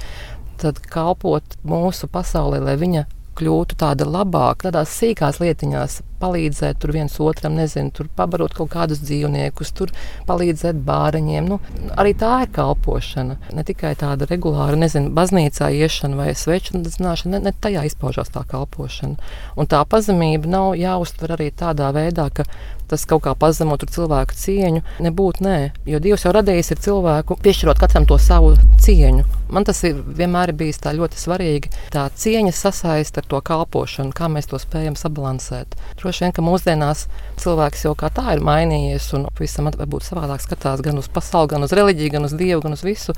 tad 0.61 0.83
kalpot 0.93 1.57
mūsu 1.65 2.09
pasaulē, 2.13 2.61
lai 2.67 2.77
viņa 2.81 3.07
kļūtu 3.37 3.79
tāda 3.81 4.05
labāka, 4.09 4.69
tādās 4.69 4.93
sīkās 4.97 5.41
lietiņās, 5.41 6.01
palīdzēt 6.21 6.81
tur 6.83 6.93
viens 6.97 7.17
otram, 7.23 7.57
nezinu, 7.59 7.93
tur 7.95 8.09
pabarot 8.17 8.55
kaut 8.57 8.73
kādus 8.75 9.03
dzīvniekus, 9.05 9.73
tur 9.77 9.93
palīdzēt 10.29 10.81
bāriņiem. 10.87 11.51
Nu, 11.51 11.61
arī 11.97 12.15
tā 12.19 12.33
ir 12.45 12.53
kalpošana. 12.57 13.39
Ne 13.57 13.67
tikai 13.67 13.95
tāda 13.99 14.29
regulāra, 14.31 14.79
nezinu, 14.81 15.13
baznīcā 15.17 15.71
iešana 15.77 16.19
vai 16.19 16.31
sveču 16.39 16.77
zināšana, 16.77 17.37
ne, 17.37 17.51
ne 17.51 17.55
tajā 17.55 17.87
izpaužās 17.91 18.33
tā 18.35 18.45
kalpošana. 18.49 19.21
Un 19.57 19.71
tā 19.71 19.83
pazemība 19.89 20.51
nav 20.51 20.75
jāuztver 20.81 21.37
arī 21.37 21.53
tādā 21.55 21.93
veidā, 21.97 22.29
ka 22.35 22.47
tas 22.87 23.05
kaut 23.09 23.25
kā 23.27 23.35
pazemo 23.39 23.77
cilvēku 23.77 24.37
cieņu. 24.39 24.83
Nebūtu 25.03 25.45
nē, 25.45 25.57
jo 25.91 26.01
Dievs 26.03 26.25
jau 26.27 26.33
radījis 26.37 26.73
ir 26.73 26.83
cilvēku, 26.87 27.39
piešķirot 27.43 27.81
katram 27.83 28.07
to 28.09 28.19
savu 28.23 28.55
cieņu. 28.83 29.27
Man 29.51 29.67
tas 29.67 29.83
ir 29.87 29.99
vienmēr 29.99 30.53
bijis 30.57 30.81
ļoti 30.83 31.19
svarīgi. 31.21 31.73
Tā 31.95 32.07
cieņa 32.11 32.53
sasaist 32.55 33.19
ar 33.19 33.27
to 33.31 33.41
kalpošanu, 33.41 34.15
kā 34.17 34.31
mēs 34.33 34.51
to 34.51 34.59
spējam 34.63 34.97
sabalansēt. 34.99 35.77
Droši 36.07 36.23
vien, 36.23 36.33
ka 36.37 36.43
mūsdienās 36.47 37.01
cilvēks 37.43 37.81
jau 37.83 37.97
kā 37.99 38.07
tā 38.15 38.37
ir 38.37 38.43
mainījies 38.47 39.09
un 39.19 39.25
pavisam 39.35 39.67
varbūt 39.67 40.07
savādāk 40.07 40.45
skatās 40.45 40.85
gan 40.87 41.01
uz 41.01 41.09
pasauli, 41.11 41.51
gan 41.51 41.67
uz 41.67 41.75
reliģiju, 41.75 42.13
gan 42.15 42.29
uz 42.29 42.37
dievu, 42.39 42.61
gan 42.63 42.77
uz 42.77 42.85
visu. 42.87 43.17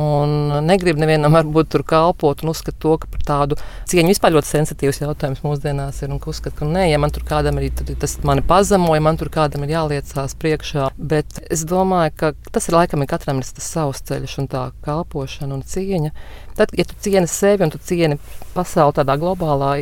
Un 0.00 0.48
negrib 0.64 0.96
nevienam 0.96 1.34
varbūt 1.36 1.68
tur 1.74 1.84
kalpot 1.84 2.40
un 2.40 2.52
uzskata 2.54 2.78
to, 2.80 2.94
par 3.12 3.26
tādu 3.28 3.58
cieņu 3.92 4.14
vispār 4.14 4.32
ļoti 4.32 4.48
sensitīvs 4.48 5.02
jautājums 5.02 5.42
mūsdienās 5.44 6.00
ir. 6.00 6.14
Un 6.14 6.22
uzskata, 6.32 6.56
ka 6.62 6.68
nē, 6.70 6.86
ja 6.88 7.00
man 7.02 7.12
tur 7.12 7.26
kādam 7.28 7.60
ir 7.60 7.68
tas 7.76 8.16
mani 8.24 8.44
pazemoja, 8.48 9.04
man 9.04 9.20
tur 9.20 9.28
kādam 9.34 9.66
ir 9.66 9.74
jāliecās 9.74 10.36
priekšā. 10.40 10.88
Bet 10.96 11.42
es 11.52 11.66
domāju, 11.68 12.16
ka 12.16 12.32
tas 12.48 12.70
ir 12.70 12.78
laikam 12.78 13.04
ir 13.04 13.12
katram 13.12 13.44
ir 13.44 13.52
tas 13.60 13.68
savs 13.76 14.00
ceļš 14.08 14.38
un 14.40 14.48
tā 14.56 14.64
kalpošana 14.88 15.60
un 15.60 15.66
cieņa. 15.68 16.16
Tad, 16.62 16.70
ja 16.78 16.84
tu 16.86 16.94
cieni 17.02 17.26
sevi 17.26 17.64
un 17.66 17.72
tu 17.74 17.78
cieni 17.82 18.14
pasauli 18.54 18.94
tādā 19.00 19.16
globālā 19.18 19.72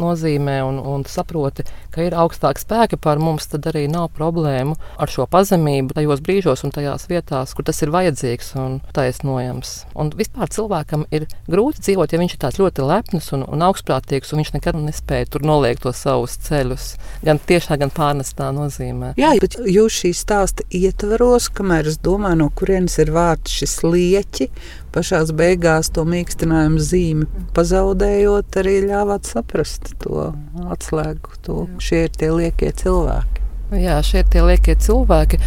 nozīmē 0.00 0.54
un, 0.64 0.78
un 0.80 1.02
saproti, 1.04 1.66
ka 1.92 2.06
ir 2.06 2.14
augstāki 2.16 2.62
spēki 2.62 2.96
par 2.96 3.20
mums, 3.20 3.48
tad 3.50 3.66
arī 3.68 3.82
nav 3.90 4.06
problēmu 4.16 4.76
ar 4.96 5.12
šo 5.12 5.26
pazemību 5.28 5.98
tajos 5.98 6.22
brīžos 6.24 6.64
un 6.64 6.72
tajās 6.72 7.04
vietās, 7.10 7.52
kur 7.52 7.66
tas 7.68 7.82
ir 7.84 7.92
vajadzīgs 7.92 8.54
un 8.62 8.78
taisnojams. 8.96 9.74
Un 10.00 10.14
vispār 10.16 10.48
cilvēkam 10.54 11.04
ir 11.12 11.26
grūti 11.50 11.84
dzīvot, 11.84 12.14
ja 12.14 12.22
viņš 12.22 12.38
ir 12.38 12.42
tāds 12.46 12.60
ļoti 12.62 12.88
lepns 12.88 13.30
un, 13.36 13.44
un 13.44 13.66
augstprātīgs, 13.68 14.32
un 14.32 14.40
viņš 14.40 14.54
nekad 14.56 14.80
nespēja 14.80 15.28
tur 15.34 15.44
noliekt 15.44 15.84
tos 15.84 16.00
savus 16.06 16.38
ceļus, 16.46 16.94
gan 17.26 17.42
tiešā, 17.50 17.76
gan 17.82 17.92
pārnestā 17.92 18.48
nozīmē. 18.56 19.12
Jā, 19.20 19.34
bet 19.44 19.58
jūs 19.60 20.00
šī 20.00 20.14
stāsta 20.16 20.64
ietvaros, 20.72 21.50
kamēr 21.52 21.92
es 21.92 22.00
domāju, 22.00 22.46
no 22.46 22.50
kurienes 22.56 22.96
ir 23.02 23.12
vārds 23.12 23.60
šis 23.60 23.80
lieķi, 23.84 24.48
pašā 24.94 25.22
beigās 25.36 25.92
to 25.94 26.04
mīkstinājumu 26.08 26.82
zīmi 26.84 27.28
pazaudējot, 27.56 28.60
arī 28.62 28.76
ļāvāt 28.88 29.28
saprast 29.30 29.94
to 30.02 30.30
atslēgu. 30.70 31.36
To. 31.46 31.66
Šie 31.82 32.06
ir 32.08 32.16
tie 32.16 32.32
liekie 32.34 32.72
cilvēki. 32.76 33.39
Jā, 33.70 34.00
šie 34.02 34.24
ir 34.24 34.26
tie 34.26 34.40
liekie 34.42 34.74
cilvēki. 34.74 35.38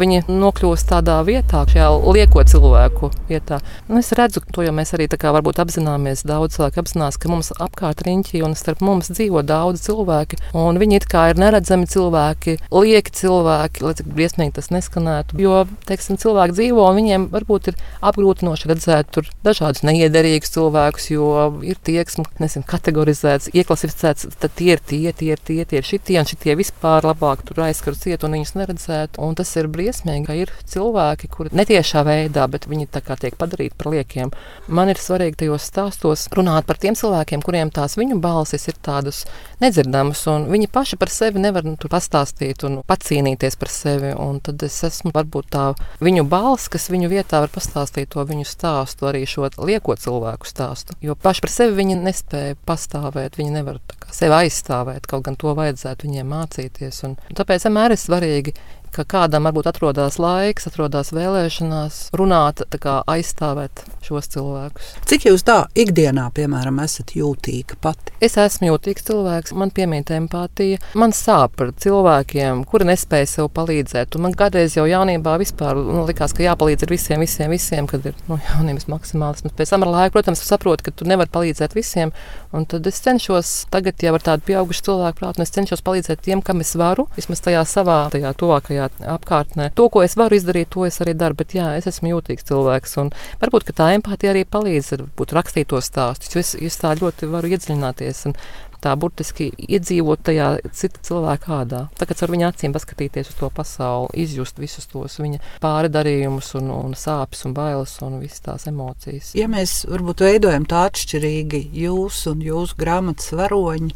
Viņi 0.00 0.22
nokļūst 0.24 0.88
tādā 0.88 1.18
vietā, 1.26 1.66
šajā 1.68 1.88
lieko 2.16 2.40
cilvēku 2.48 3.10
vietā. 3.28 3.58
Nu, 3.90 3.98
es 4.00 4.08
redzu, 4.16 4.40
to 4.54 4.64
jau 4.64 4.72
mēs 4.72 4.94
arī 4.96 5.04
apzināmies. 5.08 6.24
Daudz 6.24 6.56
cilvēku 6.56 6.80
apzinās, 6.80 7.18
ka 7.20 7.28
mums 7.28 7.52
apkārt 7.52 8.00
riņķī 8.06 8.40
un 8.46 8.56
starp 8.56 8.80
mums 8.80 9.10
dzīvo 9.12 9.42
daudz 9.44 9.82
cilvēki. 9.84 10.38
Viņi 10.54 10.96
it 10.96 11.08
kā 11.12 11.26
ir 11.32 11.40
neredzami 11.40 11.88
cilvēki, 11.90 12.56
lieki 12.72 13.14
cilvēki, 13.20 13.84
lai 13.84 13.94
cik 13.98 14.08
briesmīgi 14.16 14.56
tas 14.56 14.70
neskanētu. 14.72 15.36
Jo, 15.42 15.66
teiksim, 15.88 16.16
cilvēki 16.16 16.56
dzīvo 16.56 16.88
un 16.88 16.96
viņiem 17.02 17.28
varbūt 17.34 17.72
ir 17.72 17.78
apgrūtinoši 18.00 18.72
redzēt 18.72 19.20
dažādus 19.44 19.84
neiederīgus 19.84 20.54
cilvēkus, 20.56 21.10
jo 21.12 21.28
ir 21.66 21.76
tieksme, 21.84 22.24
nezinu, 22.40 22.64
kategorizēts, 22.68 23.52
ieklasificēts, 23.52 24.30
tad 24.40 24.56
tie 24.56 24.72
ir 24.76 24.80
tie, 24.80 25.12
tie 25.12 25.34
ir 25.34 25.44
tie, 25.44 25.60
tie 25.68 25.82
ir 25.82 25.88
šitie 25.88 26.18
un 26.22 26.28
šitie 26.28 26.56
vispār 26.58 27.04
labāk. 27.08 27.44
Tur 27.48 27.57
tur 27.58 27.66
aizskar 27.66 27.96
ciet 27.98 28.22
un 28.22 28.36
viņus 28.36 28.54
neredzētu. 28.54 29.18
Un 29.24 29.34
tas 29.38 29.50
ir 29.58 29.66
briesmīgi, 29.72 30.26
ka 30.28 30.36
ir 30.38 30.52
cilvēki, 30.70 31.30
kuri 31.32 31.50
netiešā 31.58 32.04
veidā, 32.06 32.46
bet 32.50 32.68
viņi 32.70 32.86
tiek 32.94 33.34
padarīti 33.38 33.74
par 33.78 33.90
liekiem. 33.90 34.30
Man 34.70 34.92
ir 34.92 35.00
svarīgi 35.00 35.40
tajos 35.42 35.66
stāstos 35.66 36.28
runāt 36.36 36.68
par 36.68 36.78
tiem 36.78 36.94
cilvēkiem, 36.98 37.42
kuriem 37.42 37.72
tās 37.74 37.96
viņu 37.98 38.20
balsis 38.22 38.68
ir 38.70 38.78
tādas 38.84 39.24
nedzirdamas, 39.62 40.22
un 40.30 40.46
viņi 40.52 40.70
paši 40.70 40.98
par 41.00 41.10
sevi 41.10 41.42
nevar 41.42 41.66
nu, 41.66 41.74
pastāstīt 41.82 42.62
un 42.68 42.78
pacīnīties 42.86 43.58
par 43.58 43.72
sevi. 43.74 44.14
Un 44.14 44.38
tad 44.44 44.62
es 44.62 44.78
esmu 44.86 45.10
varbūt 45.16 45.50
tā 45.56 45.66
viņu 46.04 46.28
balss, 46.30 46.70
kas 46.70 46.88
viņu 46.92 47.10
vietā 47.10 47.42
var 47.42 47.52
pastāstīt 47.54 48.12
to 48.14 48.22
viņu 48.28 48.46
stāstu, 48.46 49.08
arī 49.10 49.24
šo 49.26 49.50
lieko 49.58 49.98
cilvēku 49.98 50.46
stāstu. 50.46 50.94
Jo 51.02 51.18
paši 51.18 51.42
par 51.42 51.54
sevi 51.54 51.78
viņi 51.80 51.98
nespēja 52.04 52.58
pastāvēt, 52.68 53.40
viņi 53.40 53.56
nevar 53.56 53.82
sevi 54.14 54.36
aizstāvēt, 54.44 55.08
kaut 55.10 55.26
gan 55.26 55.36
to 55.40 55.56
vajadzētu 55.58 56.06
viņiem 56.06 56.32
mācīties. 56.36 57.02
Un, 57.08 57.16
un 57.18 57.38
tāpēc 57.48 57.64
vienmēr 57.64 57.94
ir 57.94 58.00
svarīgi 58.00 58.52
ka 58.94 59.04
kādam 59.08 59.48
varbūt 59.48 59.68
atrodas 59.70 60.18
laiks, 60.22 60.68
atrodas 60.70 61.12
vēlēšanās, 61.16 62.00
runāt, 62.18 62.64
kā, 62.82 63.00
aizstāvēt 63.10 63.84
šos 64.04 64.30
cilvēkus. 64.34 64.92
Cik 65.08 65.28
jūs 65.28 65.44
tā 65.46 65.58
ikdienā, 65.78 66.28
piemēram, 66.36 66.80
esat 66.84 67.14
jūtīga 67.18 67.78
pati? 67.82 68.14
Es 68.24 68.38
esmu 68.40 68.70
jūtīgs 68.72 69.06
cilvēks, 69.08 69.54
man 69.58 69.72
piemīt 69.74 70.12
empātija. 70.14 70.80
Man 70.98 71.14
sāp 71.16 71.56
par 71.58 71.72
cilvēkiem, 71.78 72.64
kuri 72.68 72.88
nespēja 72.90 73.28
sev 73.30 73.50
palīdzēt. 73.56 74.16
Un 74.16 74.26
man 74.26 74.36
kādreiz 74.38 74.76
jau 74.78 74.86
jaunībā 74.88 75.36
vispār 75.42 75.78
nu, 75.78 76.04
likās, 76.08 76.34
ka 76.36 76.46
jāpalīdz 76.46 76.88
visiem, 76.90 77.22
visiem, 77.24 77.52
visiem, 77.54 77.88
kad 77.90 78.06
ir 78.08 78.16
nu, 78.30 78.40
jaunības 78.50 78.88
maksimālisms. 78.90 79.54
Pēc 79.58 79.74
tam 79.74 79.86
ar 79.86 79.94
laiku, 79.94 80.16
protams, 80.18 80.44
saprotu, 80.46 80.88
ka 80.88 80.94
tu 80.94 81.08
nevari 81.08 81.32
palīdzēt 81.34 81.76
visiem. 81.78 82.14
Un 82.54 82.64
tad 82.68 82.86
es 82.88 83.02
cenšos 83.04 83.68
tagad 83.72 84.00
jau 84.02 84.14
ar 84.16 84.24
tādu 84.24 84.46
pieaugušu 84.48 84.86
cilvēku 84.88 85.20
prātu, 85.20 85.40
un 85.40 85.46
es 85.46 85.52
cenšos 85.54 85.84
palīdzēt 85.84 86.22
tiem, 86.24 86.42
kam 86.44 86.62
es 86.64 86.72
varu, 86.78 87.04
vismaz 87.16 87.42
tajā 87.44 87.64
savā, 87.68 87.98
tajā 88.14 88.32
tuvākajā 88.40 88.77
šajā 88.78 89.14
apkārtnē. 89.14 89.70
To, 89.74 89.88
ko 89.92 90.04
es 90.06 90.16
varu 90.18 90.38
izdarīt, 90.38 90.70
to 90.74 90.86
es 90.88 91.00
arī 91.04 91.14
daru. 91.18 91.38
Bet 91.38 91.54
jā, 91.56 91.72
es 91.78 91.88
esmu 91.90 92.14
jūtīgs 92.14 92.48
cilvēks. 92.48 92.96
Un 93.02 93.12
varbūt 93.42 93.72
tā 93.76 93.92
empātija 93.96 94.34
arī 94.34 94.44
palīdz 94.48 94.94
varbūt, 94.96 95.34
rakstīt 95.36 95.70
tos 95.72 95.90
stāstus. 95.90 96.36
Es, 96.38 96.54
es 96.54 96.80
tā 96.80 96.94
ļoti 96.98 97.30
varu 97.30 97.52
iedziļināties. 97.54 98.26
Un, 98.30 98.38
tā 98.78 98.92
burtiski 98.94 99.48
iedzīvot 99.58 100.20
tajā 100.28 100.48
cita 100.76 101.00
cilvēka 101.02 101.56
ādā. 101.56 101.80
Tagad 101.98 102.20
ar 102.22 102.32
viņa 102.34 102.50
acīm 102.52 102.74
paskatīties 102.76 103.32
uz 103.32 103.38
to 103.40 103.50
pasauli, 103.54 104.22
izjust 104.22 104.60
visus 104.62 104.86
tos 104.86 105.18
viņa 105.18 105.40
pārdarījumus, 105.64 106.52
un, 106.60 106.70
un 106.76 106.94
sāpes, 106.94 107.42
un 107.48 107.56
bailes 107.56 107.96
un 108.06 108.20
visas 108.22 108.44
tās 108.44 108.68
emocijas. 108.70 109.32
Ja 109.38 109.48
mēs 109.50 109.80
varbūt 109.90 110.22
veidojam 110.28 110.68
tā 110.70 110.86
atšķirīgi 110.92 111.64
jūs 111.82 112.22
un 112.30 112.46
jūsu 112.46 112.78
grāmatas 112.78 113.34
varoņi, 113.34 113.90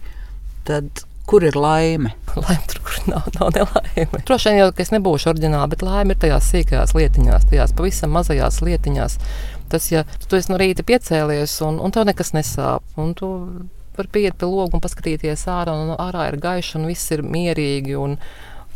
tad 0.67 1.07
Kur 1.27 1.45
ir 1.47 1.57
laime? 1.57 2.15
Laime 2.37 2.63
tur, 2.71 2.81
kur 2.87 3.09
nav, 3.11 3.29
nav 3.39 3.53
nelaime. 3.55 4.23
Droši 4.27 4.51
vien 4.51 4.59
jau, 4.59 4.71
es 4.85 4.93
nebūšu 4.95 5.31
oriģināli, 5.33 5.73
bet 5.75 5.85
laime 5.87 6.15
ir 6.17 6.21
tajās 6.23 6.49
sīkajās 6.53 6.95
lietiņās, 6.99 7.49
tajās 7.51 7.75
pavisam 7.79 8.15
mazajās 8.17 8.61
lietiņās. 8.65 9.19
Tas, 9.73 9.91
ja 9.93 10.05
tu 10.29 10.37
esi 10.37 10.53
no 10.53 10.59
rīta 10.61 10.85
piecēlies 10.85 11.59
un, 11.67 11.79
un 11.81 11.95
tev 11.95 12.09
nekas 12.09 12.35
nesāp, 12.37 12.85
un 13.01 13.15
tu 13.17 13.29
vari 13.97 14.13
pieiet 14.13 14.39
pie 14.41 14.49
loga 14.49 14.77
un 14.77 14.85
paskatīties 14.85 15.47
ārā, 15.53 15.77
un 15.77 15.95
ārā 16.01 16.31
ir 16.33 16.41
gaiši 16.43 16.79
un 16.81 16.89
viss 16.91 17.13
ir 17.15 17.25
mierīgi. 17.27 17.99
Un, 18.01 18.19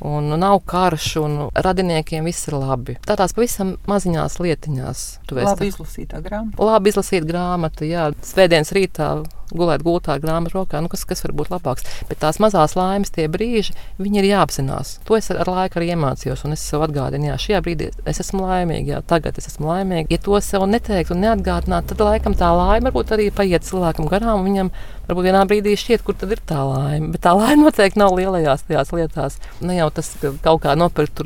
Un 0.01 0.29
nav 0.29 0.59
karš, 0.69 1.07
un 1.17 1.37
radiniekiem 1.57 2.27
viss 2.29 2.51
ir 2.51 2.59
labi. 2.61 2.99
Tādās 3.09 3.33
pavisam 3.33 3.71
maziņās 3.89 4.35
lietiņās. 4.45 5.05
Labi 5.33 5.71
izlasītā 5.71 6.21
grāmata. 6.21 6.67
Labi 6.69 6.93
izlasīta 6.93 7.25
grāmata, 7.31 7.87
jā. 7.89 8.11
Svētdienas 8.21 8.75
rītā 8.77 9.09
gulēt 9.53 9.85
gultā 9.87 10.17
ar 10.17 10.23
grāmatu 10.25 10.59
rokā, 10.59 10.81
nu, 10.83 10.91
kas, 10.93 11.05
kas 11.09 11.25
var 11.27 11.35
būt 11.39 11.53
labāks. 11.55 11.87
Bet 12.11 12.21
tās 12.25 12.41
mazās 12.43 12.77
laimes, 12.79 13.13
tie 13.15 13.29
brīži, 13.31 13.77
viņi 14.01 14.23
ir 14.23 14.31
jāapzinās. 14.33 14.97
To 15.09 15.19
es 15.19 15.31
ar, 15.33 15.41
ar 15.45 15.53
laiku 15.53 15.81
arī 15.81 15.93
iemācījos, 15.95 16.45
un 16.47 16.57
es 16.57 16.65
sev 16.67 16.85
atgādinu, 16.87 17.31
jā, 17.31 17.39
šajā 17.47 17.63
brīdī 17.67 17.91
es 18.09 18.21
esmu 18.23 18.45
laimīga, 18.47 18.97
jā, 18.97 19.01
tagad 19.07 19.39
es 19.39 19.51
esmu 19.53 19.71
laimīga. 19.71 20.11
Ja 20.15 20.23
to 20.23 20.41
sev 20.45 20.67
neteikt 20.71 21.15
un 21.15 21.23
neatgādināt, 21.25 21.89
tad 21.93 22.03
laikam 22.03 22.37
tā 22.39 22.51
laime 22.57 22.91
varbūt 22.91 23.13
arī 23.17 23.31
paiet 23.35 23.67
cilvēkam 23.67 24.09
garām, 24.11 24.41
un 24.41 24.49
viņam 24.51 24.71
varbūt 25.07 25.27
vienā 25.29 25.43
brīdī 25.49 25.75
šķiet, 25.79 26.03
kur 26.07 26.17
tad 26.19 26.33
ir 26.35 26.41
tā 26.47 26.63
laime. 26.67 27.13
Bet 27.15 27.23
tā 27.27 27.35
laime 27.37 27.63
noteikti 27.67 28.01
nav 28.01 28.15
lielajās 28.17 28.67
tajās 28.67 28.93
lietās. 28.97 29.39
Ne 29.61 29.79
jau 29.79 29.89
tas, 29.95 30.13
ka 30.21 30.33
kaut 30.45 30.63
kā 30.65 30.75
nopirkt 30.79 31.23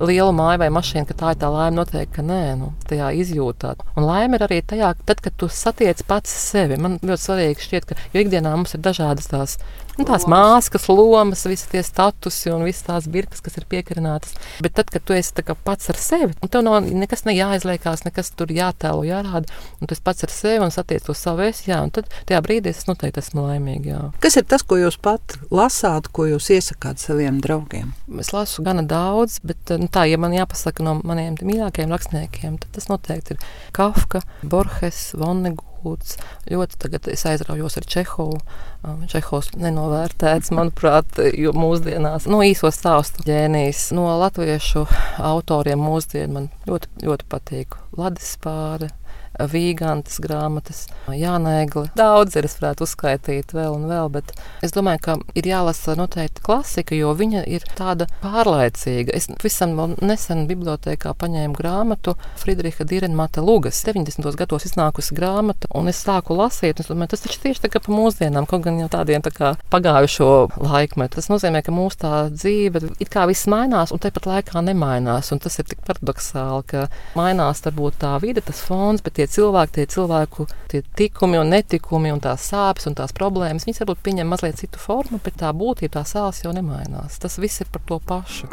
lielu 0.00 0.32
māju 0.36 0.62
vai 0.64 0.70
mašīnu, 0.74 1.06
ka 1.08 1.18
tā 1.22 1.34
ir 1.34 1.40
tā 1.42 1.50
laime, 1.52 1.76
noteikti, 1.78 2.12
ka 2.18 2.26
nē, 2.26 2.40
nu, 2.60 2.72
tajā 2.90 3.12
izjūtā. 3.22 3.74
Un 3.96 4.08
laime 4.08 4.38
ir 4.38 4.46
arī 4.46 4.60
tajā, 4.66 4.92
tad, 5.06 5.22
kad 5.24 5.36
tu 5.38 5.50
satiec 5.52 6.02
pats 6.08 6.32
sevi. 6.50 6.78
Man 6.80 6.98
ļoti 7.02 7.26
svarīgi 7.26 7.59
šķiet, 7.66 7.88
ka 7.90 7.98
ikdienā 8.16 8.54
mums 8.56 8.76
ir 8.76 8.84
dažādas 8.84 9.30
tās 9.30 9.58
Nu, 10.00 10.06
tās 10.08 10.24
māskas, 10.30 10.86
lomas, 10.88 11.42
visas 11.44 11.68
tie 11.68 11.82
statusi 11.84 12.48
un 12.54 12.62
visas 12.64 12.86
tās 12.86 13.06
birkas, 13.10 13.42
kas 13.44 13.58
ir 13.60 13.66
piekarinātas. 13.68 14.32
Bet 14.64 14.72
tad, 14.78 14.88
kad 14.92 15.04
tu 15.04 15.12
esi 15.12 15.44
pats 15.64 15.90
ar 15.92 15.98
sevi, 16.00 16.32
un 16.40 16.48
tev 16.52 16.64
nav 16.64 16.86
nekas 16.88 17.26
ne 17.26 17.34
jāizliekās, 17.36 18.06
nekas 18.06 18.32
tur 18.32 18.48
jātēlo, 18.54 19.04
jārāda, 19.04 19.52
un 19.76 19.90
tu 19.90 19.96
esi 19.96 20.04
pats 20.06 20.24
ar 20.24 20.32
sevi 20.32 20.64
un 20.64 20.72
satiec 20.72 21.04
to 21.04 21.16
savu 21.16 21.44
es, 21.44 21.64
jā, 21.68 21.82
un 21.84 21.92
tad 21.92 22.08
tajā 22.30 22.40
brīdī 22.46 22.72
es 22.72 22.86
noteikti 22.88 23.20
esmu 23.20 23.44
laimīga. 23.44 23.90
Jā. 23.90 24.02
Kas 24.24 24.40
ir 24.40 24.48
tas, 24.48 24.64
ko 24.64 24.80
jūs 24.80 24.96
pat 25.04 25.36
lasāt, 25.52 26.08
ko 26.16 26.30
jūs 26.30 26.48
iesakāt 26.56 27.02
saviem 27.02 27.42
draugiem? 27.44 27.92
Es 28.22 28.32
lasu 28.32 28.64
gana 28.64 28.86
daudz, 28.86 29.40
bet 29.44 29.74
nu, 29.76 29.90
tā, 29.92 30.06
ja 30.08 30.20
man 30.22 30.36
jāpasaka 30.36 30.86
no 30.86 30.96
maniem 31.04 31.36
mīļākajiem 31.36 31.92
rakstniekiem, 31.92 32.60
tad 32.62 32.78
tas 32.78 32.88
noteikti 32.88 33.36
ir 33.36 33.50
Kafka, 33.76 34.24
Borges, 34.40 35.10
Vonnegut. 35.18 35.69
Hūts. 35.80 36.16
Ļoti 36.50 36.78
tagad 36.84 37.08
es 37.12 37.24
aizraujos 37.28 37.78
ar 37.80 37.86
Čehovu. 37.94 38.40
Um, 38.80 39.02
Čehovs 39.10 39.50
nenovērtēts, 39.60 40.52
manuprāt, 40.56 41.20
jo 41.36 41.52
mūsdienās 41.56 42.28
no 42.28 42.38
nu, 42.38 42.46
īso 42.48 42.70
stāstu 42.72 43.24
ģēnijas 43.26 43.90
no 43.96 44.06
latviešu 44.22 44.86
autoriem 45.32 45.82
mūsdien 45.84 46.32
man 46.36 46.48
ļoti, 46.68 46.92
ļoti 47.04 47.28
patīk. 47.32 47.76
Ladis 47.98 48.36
Pāre, 48.40 48.92
Vīgantas 49.38 50.18
grāmatas, 50.20 50.84
Jānēgli. 51.08 51.88
Daudz 51.96 52.36
ir, 52.36 52.48
es 52.48 52.56
varētu 52.58 52.84
uzskaitīt 52.84 53.54
vēl 53.54 53.76
un 53.76 53.86
vēl, 53.90 54.10
bet 54.12 54.32
es 54.64 54.74
domāju, 54.74 55.00
ka 55.04 55.14
ir 55.38 55.46
jālasa 55.48 55.94
noteikti 55.98 56.42
klasika, 56.44 56.96
jo 56.98 57.12
viņa 57.16 57.44
ir 57.48 57.64
tāda 57.78 58.08
pārlaicīga. 58.24 59.14
Es 59.16 59.30
visam 59.42 59.76
nesen 60.02 60.44
bibliotekā 60.50 61.14
paņēmu 61.20 61.56
grāmatu 61.56 62.16
Friedriha 62.40 62.84
Dīrenmata 62.84 63.44
Lugas. 63.44 63.80
90. 63.86 64.34
gados 64.40 64.66
iznākusi 64.68 65.16
grāmata, 65.16 65.70
un 65.78 65.88
es 65.92 66.02
sāku 66.04 66.36
lasīt, 66.36 66.80
un 66.80 66.84
es 66.84 66.90
domāju, 66.90 67.14
tas 67.14 67.24
taču 67.24 67.40
tieši 67.46 67.64
tā 67.64 67.72
kā 67.72 67.82
pa 67.84 67.94
mūsdienām, 67.94 68.48
kaut 68.50 68.66
gan 68.66 68.82
jau 68.82 68.90
tādiem 68.92 69.24
tā 69.24 69.32
kā 69.34 69.54
pagājušo 69.72 70.30
laikmetu. 70.58 71.20
Tas 71.20 71.30
nozīmē, 71.32 71.62
ka 71.64 71.74
mūsu 71.74 72.02
tā 72.04 72.14
dzīve 72.34 72.84
it 73.00 73.12
kā 73.12 73.26
viss 73.30 73.48
mainās, 73.50 73.94
un 73.94 74.02
tepat 74.02 74.28
laikā 74.28 74.64
nemainās, 74.66 75.32
un 75.34 75.40
tas 75.42 75.58
ir 75.60 75.68
tik 75.70 75.82
paradoxāli, 75.86 76.66
ka 76.70 76.86
mainās 77.18 77.62
varbūt 77.64 78.00
tā 78.04 78.14
vide, 78.22 78.44
tas 78.44 78.62
fons, 78.66 79.02
bet 79.04 79.19
tie 79.20 79.28
cilvēki, 79.28 79.74
tie 79.76 79.86
cilvēku 79.90 80.46
tie 80.70 80.82
tikumi 80.96 81.40
un 81.40 81.52
netikumi 81.52 82.12
un 82.14 82.22
tās 82.24 82.46
sāpes 82.52 82.88
un 82.88 82.96
tās 82.98 83.12
problēmas, 83.16 83.66
viņas 83.68 83.82
varbūt 83.84 84.04
pieņem 84.06 84.30
mazliet 84.32 84.60
citu 84.60 84.80
formu, 84.80 85.20
bet 85.24 85.40
tā 85.42 85.52
būtība, 85.56 85.98
tā 85.98 86.04
sāls 86.08 86.40
jau 86.44 86.54
nemainās. 86.56 87.18
Tas 87.20 87.38
viss 87.42 87.60
ir 87.60 87.68
par 87.72 87.84
to 87.88 88.00
pašu. 88.00 88.48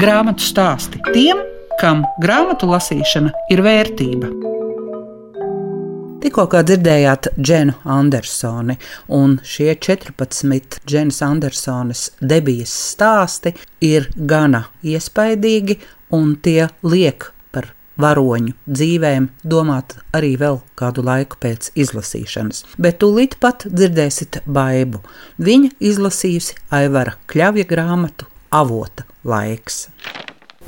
Grāmatu 0.00 0.44
stāsti 0.46 1.02
tiem, 1.10 1.42
kam 1.80 2.04
grāmatu 2.22 2.68
lasīšana 2.70 3.34
ir 3.50 3.64
vērtība. 3.66 4.30
Tikko 6.20 6.44
dzirdējāt 6.52 7.30
Dženu 7.40 7.74
Andersoni, 7.88 8.76
un 9.16 9.38
šie 9.40 9.72
14 9.72 10.82
Dženas 10.84 11.22
Andersonas 11.24 12.10
debijas 12.20 12.74
stāsti 12.92 13.54
ir 13.80 14.10
gana 14.14 14.66
iespaidīgi, 14.84 15.80
un 16.12 16.36
tie 16.44 16.68
liek 16.84 17.30
varoņu 18.02 18.56
dzīvēm 18.66 19.28
domāt 19.44 19.96
arī 20.16 20.34
vēl 20.40 20.60
kādu 20.80 21.04
laiku 21.06 21.40
pēc 21.42 21.70
izlasīšanas. 21.74 22.64
Bet 22.78 23.00
tūlīt 23.02 23.38
pat 23.42 23.66
dzirdēsiet 23.68 24.42
baidu. 24.46 25.02
Viņa 25.38 25.74
izlasījusi 25.92 26.58
Aivara 26.80 27.16
Kļavja 27.30 27.68
grāmatu 27.70 28.28
Avota 28.50 29.06
laiks. 29.24 29.86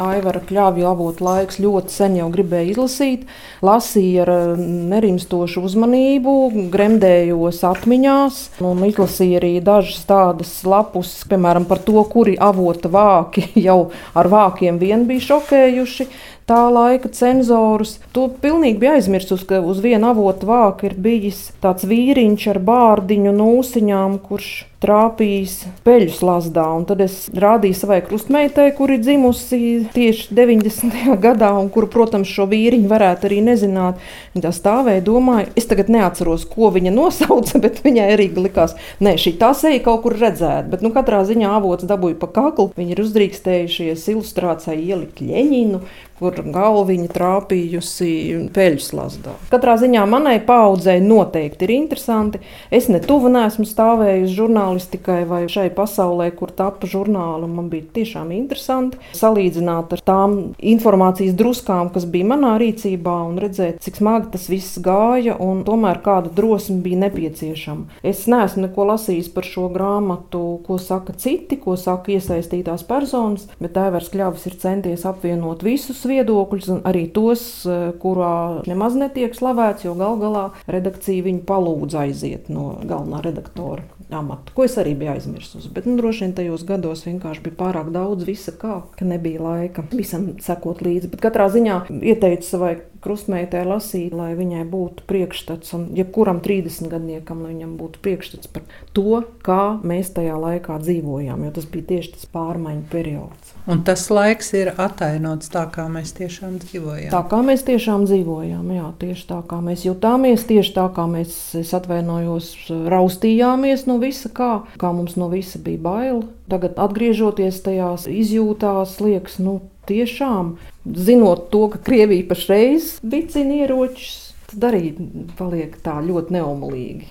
Aivara 0.00 0.40
kļāvja 0.40 0.86
avotu 0.88 1.20
laiks 1.26 1.58
ļoti 1.60 1.92
sen 1.92 2.14
jau 2.16 2.30
gribēja 2.32 2.70
izlasīt, 2.72 3.26
lasīja 3.60 4.22
ar 4.24 4.30
eh, 4.32 4.62
nerimstošu 4.88 5.60
uzmanību, 5.68 6.32
gremdējos 6.72 7.60
atmiņās, 7.68 8.38
un 8.64 8.80
izlasīja 8.86 9.42
arī 9.42 9.52
dažas 9.60 10.00
tādas 10.08 10.54
lapus, 10.64 11.12
piemēram, 11.28 11.68
par 11.68 11.82
to, 11.84 12.00
kuri 12.08 12.38
avota 12.40 12.88
vāki 12.88 13.50
jau 13.68 13.90
ar 14.16 14.32
vākiem 14.32 14.80
vien 14.80 15.04
bija 15.10 15.26
šokējuši 15.28 16.08
tā 16.49 16.62
laika 16.72 17.11
cenzorus. 17.12 17.99
Tu 18.14 18.26
pilnīgi 18.42 18.80
bija 18.82 18.96
aizmirsus, 18.99 19.47
ka 19.49 19.62
uz 19.64 19.82
viena 19.84 20.12
avota 20.12 20.49
vāka 20.49 20.88
ir 20.88 20.99
bijis 20.99 21.50
tāds 21.62 21.86
vīriņš 21.88 22.50
ar 22.54 22.60
bārdiņu 22.67 23.34
nūsiņām, 23.38 24.21
kurš 24.26 24.52
trāpījis 24.82 25.54
peļu 25.86 26.10
slazdā. 26.14 26.64
Un 26.75 26.84
tad 26.88 27.02
es 27.04 27.28
rādīju 27.30 27.76
savai 27.78 28.00
krustmeitai, 28.06 28.69
kur 28.76 28.90
ir 28.90 29.02
dzimusi 29.02 29.86
tieši 29.95 30.34
90. 30.34 31.14
gadā, 31.23 31.52
un 31.58 31.71
kuru, 31.73 31.88
protams, 31.93 32.30
šo 32.30 32.49
vīriņu 32.50 32.90
varētu 32.90 33.28
arī 33.28 33.40
nezināt. 33.47 34.02
Viņa 34.34 34.47
tā 34.49 34.52
stāvēja, 34.56 35.04
domāja, 35.06 35.50
es 35.58 35.69
tagad 35.71 35.93
neatceros, 35.93 36.47
ko 36.50 36.73
viņa 36.75 36.95
nosauca, 36.95 37.60
bet 37.64 37.82
viņai 37.86 38.08
arī 38.17 38.30
likās, 38.34 38.75
nē, 39.02 39.14
šī 39.23 39.36
tā 39.40 39.52
seja 39.58 39.82
kaut 39.84 40.02
kur 40.06 40.19
redzēta. 40.19 40.67
Bet, 40.73 40.82
nu, 40.84 40.93
katrā 40.95 41.23
ziņā 41.28 41.54
avots 41.60 41.86
dabūja 41.88 42.19
pa 42.19 42.30
kaklu. 42.34 42.73
Viņi 42.78 42.97
ir 42.97 43.04
uzdrīkstējušies 43.04 44.08
ilustrācijai 44.17 44.80
ielikt 44.82 45.23
Ļeņinu, 45.23 45.82
kur 46.23 46.39
galviņa 46.54 47.08
trāpījusi 47.13 48.11
peļu 48.54 48.82
slazdā. 48.82 49.35
Katrā 49.52 49.76
ziņā 49.80 50.04
manai 50.08 50.37
paudzei 50.47 51.00
noteikti 51.02 51.67
ir 51.67 51.75
interesanti. 51.75 52.41
Es 52.71 52.89
ne 52.93 53.00
tuvu 53.02 53.30
neesmu 53.32 53.67
stāvējusi 53.69 54.37
žurnālistikai 54.37 55.23
vai 55.28 55.43
šai 55.50 55.69
pasaulē, 55.75 56.30
kur 56.37 56.52
tapa 56.54 56.89
žurnāli. 56.91 57.49
Man 57.50 57.71
bija 57.73 57.89
tiešām 57.99 58.30
interesanti 58.37 59.00
salīdzināt 59.19 59.97
ar 59.97 60.04
tām 60.06 60.39
informācijas 60.58 61.35
druskām, 61.39 61.91
kas 61.95 62.06
bija 62.08 62.30
manā 62.32 62.54
rīcībā, 62.63 63.17
un 63.28 63.41
redzēt, 63.43 63.80
cik 63.82 63.99
smagi 64.00 64.32
tas 64.37 64.49
viss 64.52 64.78
gāja, 64.82 65.37
un 65.43 65.65
tomēr 65.67 66.02
kāda 66.04 66.32
drosme 66.35 66.80
bija 66.85 67.02
nepieciešama. 67.06 68.00
Es 68.06 68.25
neesmu 68.30 68.67
neko 68.69 68.87
lasījis 68.93 69.32
par 69.35 69.49
šo 69.49 69.69
grāmatu, 69.73 70.43
ko 70.67 70.78
saka 70.82 71.17
citi, 71.19 71.58
ko 71.61 71.76
saka 71.80 72.15
iesaistītās 72.17 72.87
personas, 72.89 73.49
bet 73.58 73.75
Tēvers 73.76 74.11
Kļavs 74.13 74.47
ir 74.50 74.58
centies 74.63 75.06
apvienot 75.08 75.65
visus 75.67 76.02
viedokļus, 76.12 76.68
un 76.76 76.84
arī 76.88 77.06
tos, 77.14 77.66
eh, 77.66 77.90
kurā 78.02 78.62
nemaz 78.68 78.96
netiek 78.98 79.34
slavēts, 79.36 79.86
jo 79.88 79.96
gal 79.98 80.20
galā 80.20 80.44
redakcija 80.70 81.26
viņu 81.26 81.44
palūdza 81.48 82.06
aiziet 82.06 82.52
no 82.52 82.76
galvenā 82.84 83.22
redaktora 83.25 83.82
amatu, 84.12 84.52
ko 84.54 84.66
es 84.66 84.76
arī 84.80 84.94
biju 84.98 85.14
aizmirsusi. 85.14 85.72
Bet 85.72 85.86
nu, 85.88 85.96
droši 85.96 86.26
vien 86.26 86.34
tajos 86.36 86.66
gados 86.68 87.06
vienkārši 87.06 87.44
bija 87.46 87.58
pārāk 87.62 87.92
daudz 87.94 88.26
visa 88.28 88.52
kā, 88.52 88.82
ka 88.98 89.08
nebija 89.08 89.40
laika 89.42 89.84
visam 89.92 90.34
sekot 90.42 90.84
līdzi. 90.84 91.10
Bet 91.12 91.25
katrā 91.25 91.48
ziņā 91.52 91.78
ieteicu 92.02 92.48
savai 92.48 92.75
krustmeitai 93.02 93.65
lasīt, 93.67 94.15
lai 94.17 94.32
viņai 94.38 94.62
būtu 94.71 95.06
priekšstats, 95.10 95.75
un 95.76 95.88
jebkuram 95.97 96.41
30 96.45 96.91
gadniekam, 96.93 97.43
lai 97.45 97.52
viņam 97.54 97.75
būtu 97.80 98.02
priekšstats 98.04 98.50
par 98.52 98.67
to, 98.97 99.23
kā 99.47 99.78
mēs 99.86 100.12
tajā 100.17 100.36
laikā 100.38 100.78
dzīvojām, 100.82 101.43
jo 101.47 101.54
tas 101.58 101.67
bija 101.73 101.88
tieši 101.93 102.15
tas 102.17 102.28
pārmaiņu 102.34 102.84
periods. 102.93 103.54
Un 103.71 103.82
tas 103.86 104.08
laiks 104.10 104.52
ir 104.58 104.73
atainots 104.75 105.50
tā, 105.52 105.65
kā 105.75 105.86
mēs 105.93 106.15
tiešām 106.19 106.58
dzīvojam. 106.62 107.10
Tā 107.15 107.23
kā 107.30 107.43
mēs 107.47 107.67
tiešām 107.67 108.06
dzīvojām, 108.08 108.71
jā, 108.75 108.86
tieši 109.02 109.26
tā 109.28 109.41
kā 109.50 109.58
mēs 109.62 109.86
jutāmies, 109.86 110.47
tieši 110.49 110.75
tā 110.78 110.86
kā 110.95 111.06
mēs, 111.10 111.36
es 111.58 111.75
atvainojos, 111.78 112.52
raustījāmies 112.93 113.86
no 113.91 113.99
visa, 114.02 114.30
kā, 114.34 114.52
kā 114.82 114.95
mums 114.95 115.19
no 115.19 115.30
visa 115.32 115.62
bija 115.62 115.82
bail. 115.82 116.25
Tagad, 116.50 116.75
atgriežoties 116.82 117.62
tajās 117.65 118.08
izjūtās, 118.10 118.99
liekas, 119.02 119.38
nu, 119.43 119.60
tiešām 119.88 120.56
zinot 120.84 121.50
to, 121.50 121.68
ka 121.73 121.78
Krievija 121.78 122.28
pašreiz 122.28 122.99
vicina 123.02 123.62
ieročus. 123.62 124.32
Tad 124.52 124.66
arī 124.68 124.92
paliek 125.38 125.78
tā 125.80 125.97
ļoti 126.04 126.34
neumolīgi, 126.36 127.06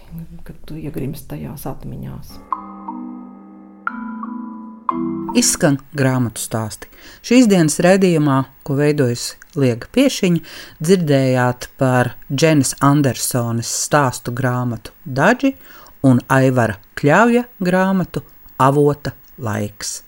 kad 0.45 0.59
tu 0.69 0.77
iegrimsti 0.77 1.31
tajās 1.33 1.65
atmiņās. 1.69 2.35
Izskan 5.39 5.79
grāmatu 5.95 6.43
stāsti. 6.43 6.89
Šīs 7.25 7.47
dienas 7.49 7.79
raidījumā, 7.81 8.43
ko 8.67 8.75
veidojas 8.77 9.31
Liega 9.55 9.87
Piešiņa, 9.95 10.43
dzirdējāt 10.83 11.69
par 11.79 12.13
Dženas 12.29 12.75
Andersonas 12.83 13.71
stāstu 13.87 14.35
grāmatu 14.35 14.93
Daži 15.05 15.55
un 16.03 16.21
Aivara 16.27 16.77
Kļāvja 16.99 17.47
grāmatu 17.63 18.25
Avota 18.59 19.15
laiks. 19.39 20.01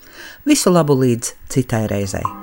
Visu 0.45 0.75
labu 0.75 0.99
līdz 0.99 1.35
citai 1.49 1.85
reizei! 1.89 2.42